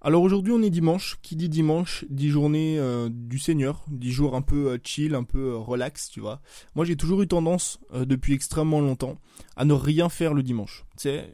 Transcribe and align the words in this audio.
Alors 0.00 0.22
aujourd'hui 0.22 0.52
on 0.52 0.62
est 0.62 0.70
dimanche, 0.70 1.18
qui 1.22 1.34
dit 1.34 1.48
dimanche 1.48 2.04
dit 2.08 2.30
journée 2.30 2.78
euh, 2.78 3.08
du 3.10 3.40
Seigneur, 3.40 3.84
dit 3.88 4.12
jour 4.12 4.36
un 4.36 4.42
peu 4.42 4.70
euh, 4.70 4.78
chill, 4.82 5.16
un 5.16 5.24
peu 5.24 5.50
euh, 5.50 5.56
relax, 5.56 6.08
tu 6.08 6.20
vois. 6.20 6.40
Moi 6.76 6.84
j'ai 6.84 6.94
toujours 6.94 7.20
eu 7.22 7.26
tendance 7.26 7.80
depuis 7.92 8.32
extrêmement 8.32 8.80
longtemps 8.80 9.16
à 9.56 9.64
ne 9.64 9.72
rien 9.72 10.08
faire 10.08 10.34
le 10.34 10.44
dimanche. 10.44 10.84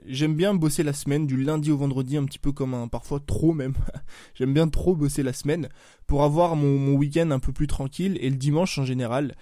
J'aime 0.06 0.34
bien 0.34 0.54
bosser 0.54 0.82
la 0.82 0.92
semaine 0.92 1.26
du 1.26 1.42
lundi 1.42 1.70
au 1.70 1.76
vendredi 1.76 2.16
un 2.16 2.24
petit 2.24 2.38
peu 2.38 2.52
comme 2.52 2.74
un 2.74 2.88
parfois 2.88 3.20
trop 3.20 3.52
même. 3.52 3.74
j'aime 4.34 4.52
bien 4.52 4.68
trop 4.68 4.94
bosser 4.94 5.22
la 5.22 5.32
semaine 5.32 5.68
pour 6.06 6.22
avoir 6.22 6.56
mon, 6.56 6.94
week-end 6.94 7.30
un 7.30 7.38
peu 7.38 7.52
plus 7.52 7.66
tranquille 7.66 8.18
et 8.20 8.30
le 8.30 8.36
dimanche 8.36 8.78
en 8.78 8.84
général 8.84 9.34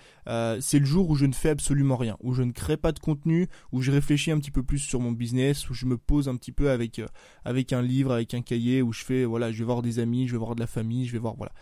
c'est 0.61 0.79
le 0.79 0.84
jour 0.84 1.11
où 1.11 1.16
je 1.16 1.27
ne 1.27 1.32
fais 1.32 1.50
absolument 1.50 1.96
rien, 1.96 2.16
où 2.20 2.32
je 2.32 2.43
ne 2.43 2.52
crée 2.52 2.77
pas 2.77 2.93
de 2.93 3.00
contenu, 3.00 3.48
où 3.73 3.82
je 3.82 3.91
réfléchis 3.91 4.30
un 4.30 4.38
petit 4.38 4.52
peu 4.52 4.62
plus 4.62 4.79
sur 4.79 5.00
mon 5.00 5.11
business, 5.11 5.69
où 5.69 5.74
je 5.74 5.87
me 5.87 5.98
pose 5.98 6.29
un 6.29 6.36
petit 6.36 6.52
peu 6.52 6.70
avec 6.70 7.00
avec 7.45 7.73
un 7.73 7.82
livre, 7.82 8.12
avec 8.12 8.32
un 8.34 8.43
cahier, 8.43 8.82
où 8.82 8.93
je 8.93 9.04
fais 9.04 9.25
voilà, 9.25 9.50
je 9.50 9.59
vais 9.59 9.64
voir 9.64 9.82
des 9.82 9.98
amis, 9.98 10.28
je 10.28 10.33
vais 10.33 10.39
voir 10.39 10.55
de 10.55 10.61
la 10.61 10.66
famille, 10.66 11.06
je 11.06 11.12
vais 11.12 11.19
voir, 11.19 11.34
voilà. 11.36 11.52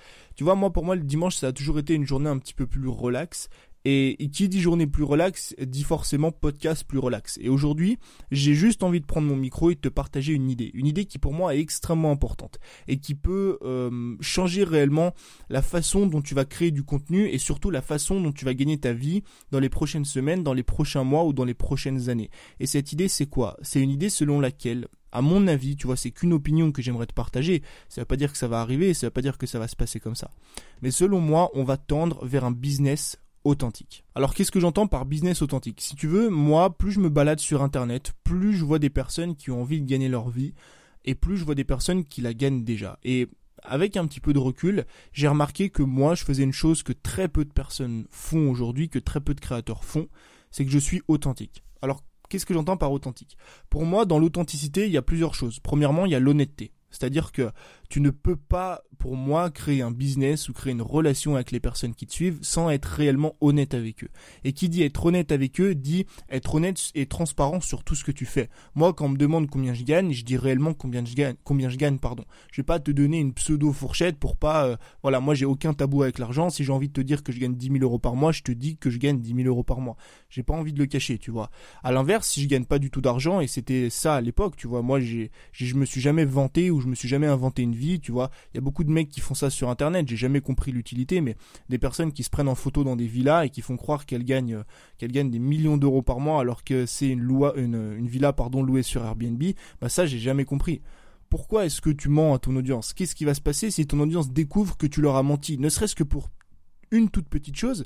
Tu 0.41 0.45
vois, 0.45 0.55
moi, 0.55 0.73
pour 0.73 0.85
moi, 0.85 0.97
le 0.97 1.03
dimanche, 1.03 1.37
ça 1.37 1.49
a 1.49 1.53
toujours 1.53 1.79
été 1.79 1.95
une 1.95 2.07
journée 2.07 2.31
un 2.31 2.39
petit 2.39 2.55
peu 2.55 2.67
plus 2.67 2.89
relax. 2.89 3.49
Et, 3.85 4.17
qui 4.33 4.49
dit 4.49 4.61
journée 4.61 4.87
plus 4.87 5.05
relax 5.05 5.55
dit 5.61 5.83
forcément 5.83 6.33
podcast 6.33 6.85
plus 6.85 6.99
relax. 6.99 7.39
Et 7.41 7.49
aujourd'hui, 7.49 7.99
j'ai 8.31 8.55
juste 8.55 8.83
envie 8.83 9.01
de 9.01 9.07
prendre 9.07 9.27
mon 9.27 9.37
micro 9.37 9.71
et 9.71 9.75
de 9.75 9.81
te 9.81 9.89
partager 9.89 10.33
une 10.35 10.51
idée. 10.51 10.71
Une 10.75 10.87
idée 10.87 11.07
qui 11.07 11.19
pour 11.19 11.33
moi 11.33 11.55
est 11.55 11.61
extrêmement 11.61 12.11
importante 12.11 12.59
et 12.89 12.99
qui 12.99 13.15
peut 13.15 13.59
euh, 13.63 14.17
changer 14.21 14.65
réellement 14.65 15.15
la 15.49 15.63
façon 15.63 16.07
dont 16.07 16.21
tu 16.21 16.35
vas 16.35 16.45
créer 16.45 16.71
du 16.71 16.83
contenu 16.83 17.27
et 17.29 17.39
surtout 17.39 17.71
la 17.71 17.83
façon 17.83 18.21
dont 18.21 18.33
tu 18.33 18.45
vas 18.45 18.55
gagner 18.55 18.79
ta 18.79 18.93
vie 18.93 19.23
dans 19.51 19.61
les 19.61 19.69
prochaines 19.69 20.05
semaines, 20.05 20.43
dans 20.43 20.55
les 20.55 20.63
prochains 20.63 21.05
mois 21.05 21.25
ou 21.25 21.33
dans 21.33 21.45
les 21.45 21.55
prochaines 21.55 22.09
années. 22.09 22.31
Et 22.61 22.67
cette 22.67 22.93
idée, 22.93 23.09
c'est 23.09 23.27
quoi? 23.27 23.57
C'est 23.63 23.81
une 23.81 23.91
idée 23.91 24.11
selon 24.11 24.41
laquelle 24.41 24.87
à 25.13 25.23
mon 25.23 25.47
avis, 25.49 25.77
tu 25.77 25.87
vois, 25.87 25.97
c'est 25.97 26.11
qu'une 26.11 26.33
opinion 26.33 26.73
que 26.73 26.83
j'aimerais 26.83 27.07
te 27.07 27.13
partager. 27.13 27.63
Ça 27.89 28.01
veut 28.01 28.07
pas 28.07 28.17
dire 28.17 28.33
que 28.33 28.39
ça 28.39 28.49
va 28.49 28.61
arriver, 28.61 28.95
ça 28.95 29.09
veut 29.09 29.11
pas 29.11 29.23
dire 29.23 29.39
que 29.39 29.47
ça 29.47 29.59
va 29.59 29.69
se 29.69 29.77
passer 29.77 30.01
comme 30.01 30.15
ça. 30.15 30.31
Mais 30.83 30.91
selon 30.91 31.21
moi, 31.21 31.51
on 31.55 31.65
va 31.65 31.77
tendre 31.77 32.25
vers 32.25 32.45
un 32.45 32.53
business 32.53 33.19
authentique. 33.45 34.05
Alors 34.15 34.35
qu'est-ce 34.35 34.51
que 34.51 34.61
j'entends 34.61 34.87
par 34.87 35.07
business 35.07 35.43
authentique? 35.43 35.81
Si 35.81 35.97
tu 35.97 36.07
veux, 36.07 36.29
moi, 36.29 36.77
plus 36.77 36.93
je 36.93 37.01
me 37.01 37.09
balade 37.09 37.41
sur 37.41 37.63
internet, 37.63 38.13
plus 38.25 38.55
je 38.55 38.65
vois 38.65 38.79
des 38.79 38.91
personnes 38.91 39.37
qui 39.37 39.51
ont 39.51 39.63
envie 39.63 39.81
de 39.81 39.87
gagner 39.87 40.09
leur 40.09 40.29
vie 40.29 40.55
et 41.05 41.15
plus 41.15 41.37
je 41.37 41.45
vois 41.45 41.55
des 41.55 41.65
personnes 41.65 42.05
qui 42.05 42.21
la 42.21 42.35
gagnent 42.35 42.65
déjà. 42.65 42.99
Et 43.03 43.29
avec 43.63 43.97
un 43.97 44.07
petit 44.07 44.21
peu 44.21 44.33
de 44.33 44.39
recul, 44.39 44.87
j'ai 45.13 45.29
remarqué 45.29 45.71
que 45.71 45.83
moi, 45.83 46.15
je 46.15 46.25
faisais 46.25 46.43
une 46.43 46.53
chose 46.53 46.83
que 46.83 46.93
très 46.93 47.29
peu 47.29 47.45
de 47.45 47.53
personnes 47.53 48.07
font 48.11 48.51
aujourd'hui, 48.51 48.89
que 48.89 48.99
très 48.99 49.21
peu 49.21 49.35
de 49.35 49.41
créateurs 49.41 49.85
font, 49.85 50.09
c'est 50.51 50.65
que 50.65 50.71
je 50.71 50.79
suis 50.79 51.03
authentique. 51.09 51.63
Alors 51.83 52.03
Qu'est-ce 52.31 52.47
que 52.47 52.55
j'entends 52.55 52.77
par 52.77 52.93
authentique? 52.93 53.37
Pour 53.71 53.85
moi, 53.85 54.05
dans 54.07 54.21
l'authenticité, 54.21 54.87
il 54.87 54.93
y 54.93 54.97
a 54.97 55.03
plusieurs 55.03 55.35
choses. 55.35 55.59
Premièrement, 55.59 56.07
il 56.07 56.13
y 56.13 56.15
a 56.15 56.21
l'honnêteté. 56.21 56.73
C'est-à-dire 56.91 57.33
que 57.33 57.51
tu 57.91 58.01
ne 58.01 58.11
peux 58.11 58.37
pas, 58.37 58.83
pour 58.99 59.17
moi, 59.17 59.51
créer 59.51 59.83
un 59.83 59.91
business 59.91 60.49
ou 60.49 60.53
créer 60.53 60.73
une 60.73 60.81
relation 60.81 61.35
avec 61.35 61.51
les 61.51 61.59
personnes 61.59 61.93
qui 61.93 62.07
te 62.07 62.13
suivent 62.13 62.39
sans 62.41 62.71
être 62.71 62.87
réellement 62.87 63.35
honnête 63.41 63.75
avec 63.75 64.05
eux. 64.05 64.11
Et 64.45 64.53
qui 64.53 64.69
dit 64.69 64.85
être 64.85 65.05
honnête 65.05 65.33
avec 65.33 65.61
eux 65.61 65.75
dit 65.75 66.07
être 66.29 66.55
honnête 66.55 66.81
et 66.95 67.07
transparent 67.07 67.61
sur 67.61 67.83
tout 67.83 67.97
ce 67.97 68.05
que 68.05 68.13
tu 68.13 68.27
fais. 68.27 68.49
Moi, 68.77 68.95
quand 68.95 69.07
on 69.07 69.09
me 69.09 69.17
demande 69.17 69.51
combien 69.51 69.75
je 69.75 69.83
gagne, 69.83 70.13
je 70.13 70.25
dis 70.25 70.37
réellement 70.37 70.73
combien 70.73 71.05
je 71.05 71.15
gagne, 71.15 71.35
combien 71.43 71.69
je 71.69 71.77
gagne, 71.77 71.99
pardon. 71.99 72.25
Je 72.53 72.61
vais 72.61 72.67
pas 72.67 72.79
te 72.79 72.93
donner 72.93 73.19
une 73.19 73.35
pseudo 73.35 73.73
fourchette 73.73 74.19
pour 74.19 74.37
pas, 74.37 74.67
euh, 74.67 74.77
voilà, 75.03 75.19
moi 75.19 75.35
j'ai 75.35 75.47
aucun 75.47 75.75
tabou 75.75 76.05
avec 76.05 76.21
l'argent. 76.21 76.49
Si 76.49 76.63
j'ai 76.63 76.73
envie 76.73 76.89
de 76.89 76.93
te 76.93 77.01
dire 77.01 77.25
que 77.25 77.33
je 77.33 77.41
gagne 77.41 77.57
10 77.57 77.73
000 77.73 77.79
euros 77.81 77.99
par 77.99 78.15
mois, 78.15 78.31
je 78.31 78.43
te 78.43 78.53
dis 78.53 78.77
que 78.77 78.89
je 78.89 78.99
gagne 78.99 79.19
10 79.21 79.35
000 79.35 79.49
euros 79.49 79.65
par 79.65 79.81
mois. 79.81 79.97
J'ai 80.29 80.45
pas 80.45 80.55
envie 80.55 80.73
de 80.73 80.79
le 80.79 80.87
cacher, 80.87 81.19
tu 81.19 81.33
vois. 81.33 81.51
À 81.83 81.91
l'inverse, 81.91 82.29
si 82.29 82.41
je 82.41 82.47
gagne 82.47 82.67
pas 82.67 82.79
du 82.79 82.93
tout 82.93 83.01
d'argent, 83.01 83.41
et 83.41 83.49
c'était 83.49 83.91
ça 83.91 84.15
à 84.15 84.21
l'époque, 84.21 84.55
tu 84.57 84.69
vois, 84.69 84.83
moi 84.83 85.01
j'ai, 85.01 85.33
je 85.51 85.75
me 85.75 85.85
suis 85.85 86.01
jamais 86.01 86.25
vanté 86.25 86.71
ou 86.71 86.81
je 86.81 86.87
me 86.87 86.95
suis 86.95 87.09
jamais 87.09 87.27
inventé 87.27 87.63
une 87.63 87.75
vie, 87.75 87.80
tu 88.01 88.13
vois. 88.13 88.31
Il 88.53 88.57
y 88.57 88.59
a 88.59 88.61
beaucoup 88.61 88.85
de 88.85 88.91
mecs 88.91 89.09
qui 89.09 89.21
font 89.21 89.35
ça 89.35 89.51
sur 89.51 89.71
internet, 89.71 90.09
j'ai 90.09 90.17
jamais 90.17 90.41
compris 90.41 90.73
l'utilité, 90.73 91.21
mais 91.21 91.37
des 91.69 91.79
personnes 91.79 92.13
qui 92.13 92.23
se 92.23 92.31
prennent 92.31 92.49
en 92.49 92.55
photo 92.55 92.85
dans 92.85 92.97
des 92.97 93.07
villas 93.07 93.45
et 93.47 93.51
qui 93.51 93.63
font 93.63 93.77
croire 93.77 94.07
qu'elles 94.07 94.25
gagnent, 94.25 94.63
qu'elles 94.99 95.13
gagnent 95.13 95.31
des 95.31 95.39
millions 95.39 95.77
d'euros 95.77 96.03
par 96.03 96.21
mois 96.21 96.41
alors 96.41 96.65
que 96.65 96.87
c'est 96.87 97.09
une, 97.09 97.21
loi, 97.21 97.55
une, 97.57 97.95
une 97.97 98.09
villa 98.09 98.33
pardon, 98.33 98.63
louée 98.63 98.83
sur 98.83 99.05
Airbnb, 99.05 99.43
bah 99.81 99.89
ça 99.89 100.07
j'ai 100.07 100.19
jamais 100.19 100.45
compris. 100.45 100.83
Pourquoi 101.29 101.65
est-ce 101.65 101.81
que 101.81 101.91
tu 101.91 102.09
mens 102.09 102.35
à 102.35 102.39
ton 102.39 102.57
audience? 102.57 102.93
Qu'est-ce 102.93 103.15
qui 103.15 103.25
va 103.25 103.35
se 103.35 103.41
passer 103.41 103.71
si 103.71 103.87
ton 103.87 104.01
audience 104.01 104.33
découvre 104.33 104.77
que 104.77 104.87
tu 104.87 105.01
leur 105.01 105.17
as 105.17 105.23
menti? 105.23 105.59
Ne 105.59 105.69
serait-ce 105.69 105.95
que 105.95 106.03
pour 106.03 106.29
une 106.91 107.09
toute 107.09 107.29
petite 107.29 107.57
chose, 107.57 107.85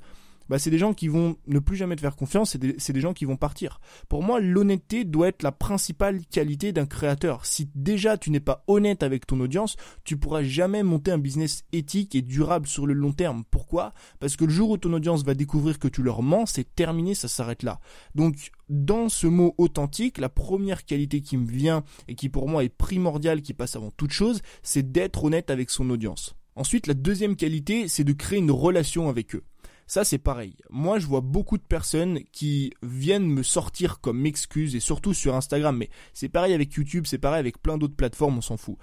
bah, 0.49 0.59
c'est 0.59 0.71
des 0.71 0.79
gens 0.79 0.95
qui 0.95 1.09
vont 1.09 1.37
ne 1.47 1.59
plus 1.59 1.77
jamais 1.77 1.97
te 1.97 2.01
faire 2.01 2.17
confiance, 2.17 2.51
c'est 2.51 2.59
des, 2.59 2.73
des, 2.75 3.01
gens 3.01 3.13
qui 3.13 3.25
vont 3.25 3.37
partir. 3.37 3.81
Pour 4.09 4.23
moi, 4.23 4.41
l'honnêteté 4.41 5.05
doit 5.05 5.29
être 5.29 5.43
la 5.43 5.53
principale 5.53 6.21
qualité 6.27 6.73
d'un 6.73 6.87
créateur. 6.87 7.47
Si 7.47 7.71
déjà 7.75 8.17
tu 8.19 8.31
n'es 8.31 8.41
pas 8.41 8.65
honnête 8.67 9.03
avec 9.03 9.27
ton 9.27 9.41
audience, 9.41 9.77
tu 10.05 10.17
pourras 10.17 10.43
jamais 10.43 10.83
monter 10.83 11.11
un 11.11 11.19
business 11.19 11.65
éthique 11.73 12.15
et 12.15 12.23
durable 12.23 12.67
sur 12.67 12.87
le 12.87 12.95
long 12.95 13.13
terme. 13.13 13.45
Pourquoi? 13.51 13.93
Parce 14.21 14.37
que 14.37 14.45
le 14.45 14.51
jour 14.51 14.71
où 14.71 14.77
ton 14.77 14.93
audience 14.93 15.25
va 15.25 15.35
découvrir 15.35 15.79
que 15.79 15.89
tu 15.89 16.03
leur 16.03 16.23
mens, 16.23 16.47
c'est 16.47 16.75
terminé, 16.75 17.15
ça 17.15 17.29
s'arrête 17.29 17.63
là. 17.63 17.81
Donc, 18.15 18.51
dans 18.69 19.09
ce 19.09 19.27
mot 19.27 19.55
authentique, 19.59 20.19
la 20.19 20.29
première 20.29 20.85
qualité 20.85 21.21
qui 21.21 21.37
me 21.37 21.47
vient 21.47 21.85
et 22.09 22.15
qui 22.15 22.29
pour 22.29 22.49
moi 22.49 22.65
est 22.65 22.69
primordiale, 22.69 23.43
qui 23.43 23.55
passe 23.55 23.77
avant 23.77 23.91
toute 23.91 24.13
chose, 24.13 24.41
c'est 24.63 24.93
d'être 24.93 25.25
honnête 25.25 25.51
avec 25.51 25.71
son 25.71 25.91
audience. 25.91 26.35
Ensuite, 26.57 26.87
la 26.87 26.95
deuxième 26.95 27.37
qualité, 27.37 27.89
c'est 27.89 28.05
de 28.05 28.13
créer 28.13 28.39
une 28.39 28.51
relation 28.51 29.09
avec 29.09 29.35
eux. 29.35 29.43
Ça, 29.87 30.05
c'est 30.05 30.19
pareil. 30.19 30.55
Moi, 30.71 30.99
je 30.99 31.07
vois 31.07 31.21
beaucoup 31.21 31.59
de 31.59 31.63
personnes 31.63 32.21
qui 32.33 32.73
viennent 32.83 33.27
me 33.27 33.43
sortir 33.43 34.01
comme 34.01 34.25
excuse, 34.27 34.75
et 34.75 34.81
surtout 34.81 35.15
sur 35.15 35.35
Instagram, 35.35 35.77
mais 35.77 35.91
c'est 36.13 36.29
pareil 36.29 36.55
avec 36.55 36.73
YouTube, 36.75 37.05
c'est 37.07 37.19
pareil 37.19 37.41
avec 37.41 37.61
plein 37.61 37.77
d'autres 37.77 37.97
plateformes, 37.97 38.39
on 38.39 38.43
s'en 38.43 38.57
fout. 38.57 38.77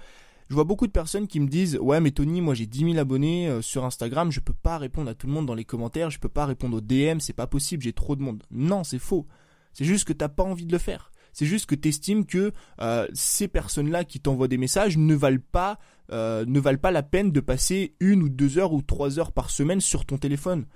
Je 0.48 0.54
vois 0.54 0.64
beaucoup 0.64 0.86
de 0.86 0.92
personnes 0.92 1.28
qui 1.28 1.40
me 1.40 1.48
disent 1.48 1.78
ouais 1.80 1.98
mais 1.98 2.10
Tony 2.10 2.42
moi 2.42 2.52
j'ai 2.52 2.66
10 2.66 2.92
000 2.92 2.98
abonnés 2.98 3.48
euh, 3.48 3.62
sur 3.62 3.86
Instagram 3.86 4.30
je 4.30 4.40
peux 4.40 4.52
pas 4.52 4.76
répondre 4.76 5.08
à 5.08 5.14
tout 5.14 5.26
le 5.26 5.32
monde 5.32 5.46
dans 5.46 5.54
les 5.54 5.64
commentaires 5.64 6.10
je 6.10 6.18
peux 6.18 6.28
pas 6.28 6.44
répondre 6.44 6.76
aux 6.76 6.82
DM 6.82 7.20
c'est 7.20 7.32
pas 7.32 7.46
possible 7.46 7.82
j'ai 7.82 7.94
trop 7.94 8.16
de 8.16 8.22
monde 8.22 8.42
non 8.50 8.84
c'est 8.84 8.98
faux 8.98 9.26
c'est 9.72 9.86
juste 9.86 10.06
que 10.06 10.12
t'as 10.12 10.28
pas 10.28 10.42
envie 10.42 10.66
de 10.66 10.72
le 10.72 10.78
faire 10.78 11.10
c'est 11.32 11.46
juste 11.46 11.66
que 11.66 11.74
tu 11.74 11.88
estimes 11.88 12.26
que 12.26 12.52
euh, 12.80 13.08
ces 13.14 13.48
personnes-là 13.48 14.04
qui 14.04 14.20
t'envoient 14.20 14.48
des 14.48 14.58
messages 14.58 14.96
euh, 14.98 16.44
ne 16.46 16.60
valent 16.60 16.78
pas 16.78 16.90
la 16.90 17.02
peine 17.02 17.32
de 17.32 17.40
passer 17.40 17.94
une 18.00 18.22
ou 18.22 18.28
deux 18.28 18.58
heures 18.58 18.72
ou 18.72 18.82
trois 18.82 19.18
heures 19.18 19.32
par 19.32 19.50
semaine 19.50 19.80
sur 19.80 20.04
ton 20.04 20.18
téléphone. 20.18 20.66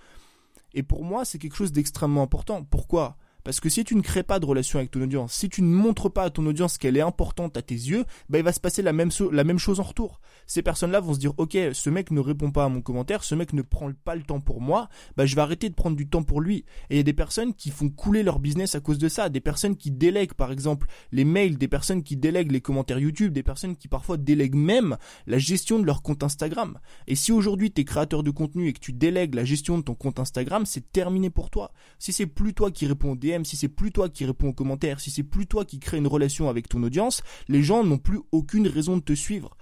Et 0.77 0.83
pour 0.83 1.03
moi, 1.05 1.25
c'est 1.25 1.39
quelque 1.39 1.57
chose 1.57 1.73
d'extrêmement 1.73 2.23
important. 2.23 2.63
Pourquoi? 2.63 3.17
Parce 3.47 3.61
que 3.61 3.69
si 3.69 3.85
tu 3.85 3.95
ne 3.95 4.01
crées 4.01 4.25
pas 4.25 4.41
de 4.41 4.45
relation 4.45 4.81
avec 4.81 4.91
ton 4.91 5.01
audience, 5.01 5.33
si 5.33 5.49
tu 5.49 5.63
ne 5.63 5.69
montres 5.69 6.11
pas 6.11 6.25
à 6.25 6.31
ton 6.31 6.45
audience 6.47 6.79
qu'elle 6.79 6.97
est 6.97 7.01
importante 7.01 7.57
à 7.57 7.63
tes 7.63 7.77
yeux, 7.77 8.05
bah, 8.29 8.39
il 8.39 8.45
va 8.45 8.51
se 8.51 8.59
passer 8.59 8.83
la 8.83 8.93
même, 8.93 9.11
la 9.31 9.45
même 9.45 9.61
chose 9.61 9.79
en 9.79 9.85
retour. 9.85 10.21
Ces 10.49 10.63
personnes-là 10.63 10.99
vont 10.99 11.15
se 11.15 11.21
dire, 11.21 11.33
ok, 11.37 11.57
ce 11.73 11.89
mec 11.89 12.11
ne 12.11 12.19
répond 12.19 12.51
pas 12.51 12.65
à 12.65 12.69
mon 12.69 12.81
commentaire, 12.81 13.23
ce 13.23 13.37
mec 13.37 13.53
ne 13.53 13.63
prend 13.63 13.93
pas 14.05 14.17
le 14.17 14.25
temps 14.25 14.41
pour 14.41 14.61
moi, 14.61 14.89
bah, 15.17 15.27
je 15.27 15.37
vais 15.37 15.43
arrêter 15.43 15.69
de 15.69 15.75
prendre 15.77 15.97
du 15.97 16.09
temps 16.09 16.25
pour 16.25 16.41
lui. 16.41 16.65
Et 16.91 16.95
il 16.95 16.97
y 16.97 17.01
a 17.01 17.05
des 17.05 17.13
personnes 17.13 17.55
qui 17.55 17.71
font 17.71 17.89
couler 17.89 18.25
leur 18.25 18.41
business 18.41 18.75
à 18.75 18.81
cause 18.81 18.99
de 18.99 19.09
ça, 19.09 19.29
des 19.29 19.41
personnes 19.41 19.77
qui 19.77 19.93
délèguent, 19.93 20.35
par 20.35 20.51
exemple, 20.51 20.89
les 21.13 21.25
mails, 21.25 21.57
des 21.57 21.69
personnes 21.69 22.03
qui 22.03 22.17
délèguent 22.17 22.51
les 22.51 22.61
commentaires 22.61 22.99
YouTube, 22.99 23.33
des 23.33 23.45
personnes 23.45 23.77
qui 23.77 23.87
parfois 23.87 24.17
délèguent 24.17 24.57
même 24.57 24.97
la 25.29 25.39
gestion 25.39 25.79
de 25.79 25.87
leur 25.87 26.03
compte 26.03 26.25
Instagram. 26.25 26.81
Et 27.07 27.15
si 27.15 27.31
aujourd'hui 27.31 27.71
tu 27.71 27.83
es 27.83 27.85
créateur 27.85 28.25
de 28.25 28.33
contenu 28.33 28.67
et 28.67 28.73
que 28.73 28.81
tu 28.81 28.93
délègues 28.93 29.37
la 29.37 29.45
gestion 29.45 29.79
de 29.79 29.85
ton 29.85 29.95
compte 29.95 30.19
Instagram, 30.19 30.67
c'est 30.67 30.91
terminé 30.91 31.31
pour 31.31 31.49
toi. 31.49 31.71
Si 32.01 32.13
c'est 32.13 32.27
plus 32.27 32.53
toi 32.53 32.73
qui 32.73 32.87
réponds 32.87 33.13
aux 33.13 33.17
DM, 33.17 33.36
si 33.45 33.57
c'est 33.57 33.69
plus 33.69 33.93
toi 33.93 34.09
qui 34.09 34.25
réponds 34.25 34.49
aux 34.49 34.53
commentaires, 34.53 35.01
si 35.01 35.11
c'est 35.11 35.23
plus 35.23 35.47
toi 35.47 35.65
qui 35.65 35.79
crée 35.79 35.99
une 35.99 36.07
relation 36.07 36.49
avec 36.49 36.69
ton 36.69 36.83
audience, 36.83 37.23
les 37.49 37.63
gens 37.63 37.85
n'ont 37.85 37.99
plus 37.99 38.21
aucune 38.33 38.67
raison 38.67 38.97
de 38.97 39.03
te 39.03 39.13
suivre. 39.13 39.57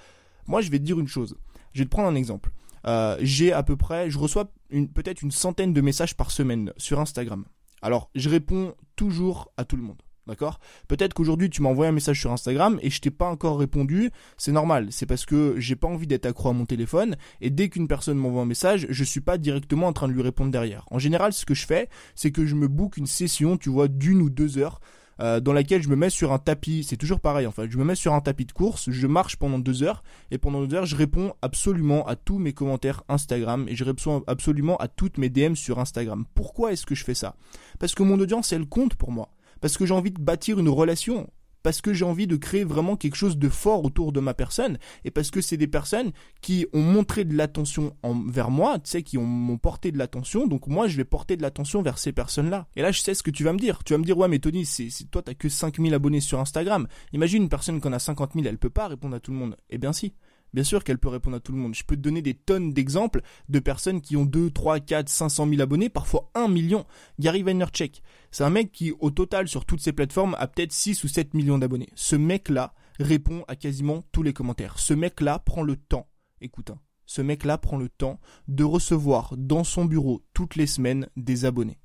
Moi, 0.47 0.61
je 0.61 0.71
vais 0.71 0.79
te 0.79 0.85
dire 0.85 1.01
une 1.01 1.09
chose. 1.09 1.37
Je 1.73 1.81
vais 1.81 1.84
te 1.87 1.91
prendre 1.91 2.09
un 2.09 2.15
exemple. 2.15 2.53
Euh, 2.87 3.17
j'ai 3.21 3.53
à 3.53 3.63
peu 3.63 3.77
près, 3.77 4.11
je 4.11 4.19
reçois 4.19 4.53
peut-être 4.95 5.23
une 5.23 5.31
centaine 5.31 5.73
de 5.73 5.81
messages 5.81 6.17
par 6.17 6.31
semaine 6.31 6.73
sur 6.77 7.01
Instagram. 7.01 7.45
Alors, 7.83 8.11
je 8.15 8.29
réponds 8.29 8.75
toujours 8.97 9.53
à 9.57 9.65
tout 9.65 9.77
le 9.77 9.83
monde. 9.83 10.03
D'accord? 10.27 10.59
Peut-être 10.89 11.12
qu'aujourd'hui 11.12 11.51
tu 11.51 11.61
m'as 11.61 11.69
envoyé 11.69 11.91
un 11.91 11.93
message 11.93 12.21
sur 12.21 12.33
Instagram 12.33 12.79
et 12.83 12.91
je 12.91 13.01
t'ai 13.01 13.11
pas 13.11 13.29
encore 13.29 13.59
répondu, 13.59 14.11
c'est 14.39 14.53
normal, 14.53 14.89
c'est 14.91 15.07
parce 15.07 15.27
que 15.27 15.54
j'ai 15.59 15.77
pas 15.77 15.87
envie 15.89 16.07
d'être 16.07 16.27
accro 16.27 16.48
à 16.48 16.53
mon 16.53 16.65
téléphone 16.65 17.16
et 17.41 17.51
dès 17.51 17.69
qu'une 17.69 17.89
personne 17.89 18.16
m'envoie 18.16 18.43
un 18.43 18.47
message, 18.47 18.87
je 18.89 19.04
suis 19.04 19.21
pas 19.21 19.37
directement 19.37 19.87
en 19.87 19.93
train 19.93 20.09
de 20.09 20.13
lui 20.13 20.22
répondre 20.22 20.51
derrière. 20.51 20.87
En 20.91 20.98
général, 20.98 21.33
ce 21.33 21.45
que 21.45 21.54
je 21.54 21.66
fais, 21.66 21.89
c'est 22.15 22.31
que 22.31 22.47
je 22.47 22.54
me 22.54 22.69
book 22.69 22.97
une 22.97 23.07
session, 23.07 23.57
tu 23.59 23.69
vois, 23.69 23.89
d'une 23.89 24.22
ou 24.22 24.31
deux 24.31 24.57
heures 24.59 24.81
euh, 25.21 25.41
dans 25.41 25.53
laquelle 25.53 25.83
je 25.83 25.89
me 25.89 25.97
mets 25.97 26.10
sur 26.10 26.33
un 26.33 26.39
tapis, 26.39 26.84
c'est 26.84 26.97
toujours 26.97 27.21
pareil 27.21 27.47
en 27.47 27.53
fait, 27.53 27.71
je 27.71 27.78
me 27.78 27.84
mets 27.84 27.95
sur 27.95 28.15
un 28.15 28.21
tapis 28.21 28.47
de 28.47 28.53
course, 28.53 28.91
je 28.91 29.07
marche 29.07 29.37
pendant 29.37 29.59
deux 29.59 29.83
heures, 29.83 30.03
et 30.31 30.39
pendant 30.39 30.65
deux 30.65 30.75
heures, 30.75 30.87
je 30.87 30.97
réponds 30.97 31.34
absolument 31.43 32.07
à 32.07 32.16
tous 32.16 32.39
mes 32.39 32.53
commentaires 32.53 33.03
Instagram, 33.09 33.66
et 33.69 33.77
je 33.77 33.84
réponds 33.84 34.25
absolument 34.27 34.77
à 34.78 34.89
toutes 34.89 35.19
mes 35.19 35.28
DM 35.28 35.54
sur 35.54 35.78
Instagram. 35.78 36.25
Pourquoi 36.34 36.72
est-ce 36.72 36.87
que 36.87 36.95
je 36.95 37.04
fais 37.04 37.15
ça? 37.15 37.37
Parce 37.78 37.95
que 37.95 38.03
mon 38.03 38.19
audience, 38.19 38.53
elle 38.53 38.66
compte 38.66 38.95
pour 38.95 39.13
moi 39.13 39.31
parce 39.65 39.78
que 39.78 39.87
j'ai 39.87 39.95
envie 39.95 40.11
de 40.11 40.21
bâtir 40.21 40.59
une 40.59 40.69
relation, 40.69 41.31
parce 41.63 41.81
que 41.81 41.95
j'ai 41.95 42.05
envie 42.05 42.27
de 42.27 42.37
créer 42.37 42.65
vraiment 42.65 42.97
quelque 42.97 43.15
chose 43.15 43.39
de 43.39 43.49
fort 43.49 43.83
autour 43.83 44.13
de 44.13 44.21
ma 44.21 44.34
personne, 44.34 44.77
et 45.07 45.11
parce 45.11 45.31
que 45.31 45.41
c'est 45.41 45.57
des 45.57 45.66
personnes 45.66 46.13
qui 46.43 46.66
ont 46.75 46.83
montré 46.83 47.25
de 47.25 47.34
l'attention 47.34 47.97
vers 48.28 48.51
moi, 48.51 48.78
tu 48.78 48.91
sais, 48.91 49.03
qui 49.03 49.16
m'ont 49.16 49.57
porté 49.57 49.91
de 49.91 49.97
l'attention, 49.97 50.47
donc 50.47 50.66
moi 50.66 50.87
je 50.87 50.99
vais 50.99 51.05
porter 51.07 51.39
de 51.39 51.41
l'attention 51.41 51.81
vers 51.81 51.97
ces 51.97 52.13
personnes-là. 52.13 52.69
Et 52.77 52.83
là 52.83 52.93
je 52.93 53.01
sais 53.01 53.15
ce 53.15 53.22
que 53.22 53.31
tu 53.31 53.43
vas 53.43 53.55
me 53.55 53.59
dire. 53.59 53.83
Tu 53.84 53.95
vas 53.95 53.99
me 53.99 54.05
dire, 54.05 54.19
ouais 54.19 54.28
mais 54.28 54.39
Tony, 54.39 54.66
c'est, 54.66 54.91
toi 55.11 55.22
t'as 55.22 55.33
que 55.33 55.49
5000 55.49 55.95
abonnés 55.95 56.21
sur 56.21 56.41
Instagram. 56.41 56.87
Imagine 57.15 57.45
une 57.45 57.49
personne 57.49 57.81
qui 57.81 57.89
en 57.89 57.95
a 57.95 57.99
50 57.99 58.34
000, 58.34 58.45
elle 58.47 58.59
peut 58.59 58.69
pas 58.69 58.89
répondre 58.89 59.17
à 59.17 59.21
tout 59.21 59.31
le 59.31 59.39
monde. 59.39 59.57
Eh 59.71 59.78
bien 59.78 59.95
si. 59.95 60.13
Bien 60.54 60.62
sûr 60.62 60.84
qu'elle 60.84 60.98
peut 60.98 61.09
répondre 61.09 61.36
à 61.36 61.41
tout 61.41 61.51
le 61.51 61.59
monde. 61.59 61.74
Je 61.74 61.83
peux 61.83 61.97
te 61.97 62.01
donner 62.01 62.22
des 62.22 62.34
tonnes 62.34 62.72
d'exemples 62.72 63.22
de 63.48 63.59
personnes 63.59 64.01
qui 64.01 64.16
ont 64.16 64.24
2, 64.24 64.53
3, 64.53 64.78
4, 64.78 65.09
500 65.09 65.48
000 65.48 65.60
abonnés, 65.60 65.89
parfois 65.89 66.30
1 66.36 66.47
million. 66.47 66.86
Gary 67.18 67.42
Vaynerchuk, 67.42 68.03
c'est 68.30 68.45
un 68.45 68.51
mec 68.51 68.71
qui, 68.71 68.92
au 69.01 69.10
total, 69.10 69.48
sur 69.48 69.65
toutes 69.65 69.80
ses 69.80 69.92
plateformes, 69.92 70.36
a 70.39 70.47
peut-être 70.47 70.72
6 70.72 71.03
ou 71.03 71.09
7 71.09 71.34
millions 71.34 71.59
d'abonnés. 71.59 71.89
Ce 71.97 72.15
mec-là 72.15 72.72
répond 73.01 73.45
à 73.48 73.56
quasiment 73.56 74.04
tous 74.12 74.22
les 74.22 74.33
commentaires. 74.33 74.78
Ce 74.78 74.95
mec-là 74.95 75.41
prend 75.41 75.65
le 75.65 75.74
temps, 75.74 76.06
écoute, 76.41 76.71
hein, 76.71 76.78
ce 77.04 77.21
mec-là 77.21 77.59
prend 77.59 77.77
le 77.77 77.89
temps 77.89 78.21
de 78.47 78.62
recevoir 78.62 79.34
dans 79.36 79.65
son 79.65 79.86
bureau 79.86 80.24
toutes 80.34 80.54
les 80.54 80.68
semaines 80.68 81.09
des 81.16 81.47
abonnés. 81.47 81.80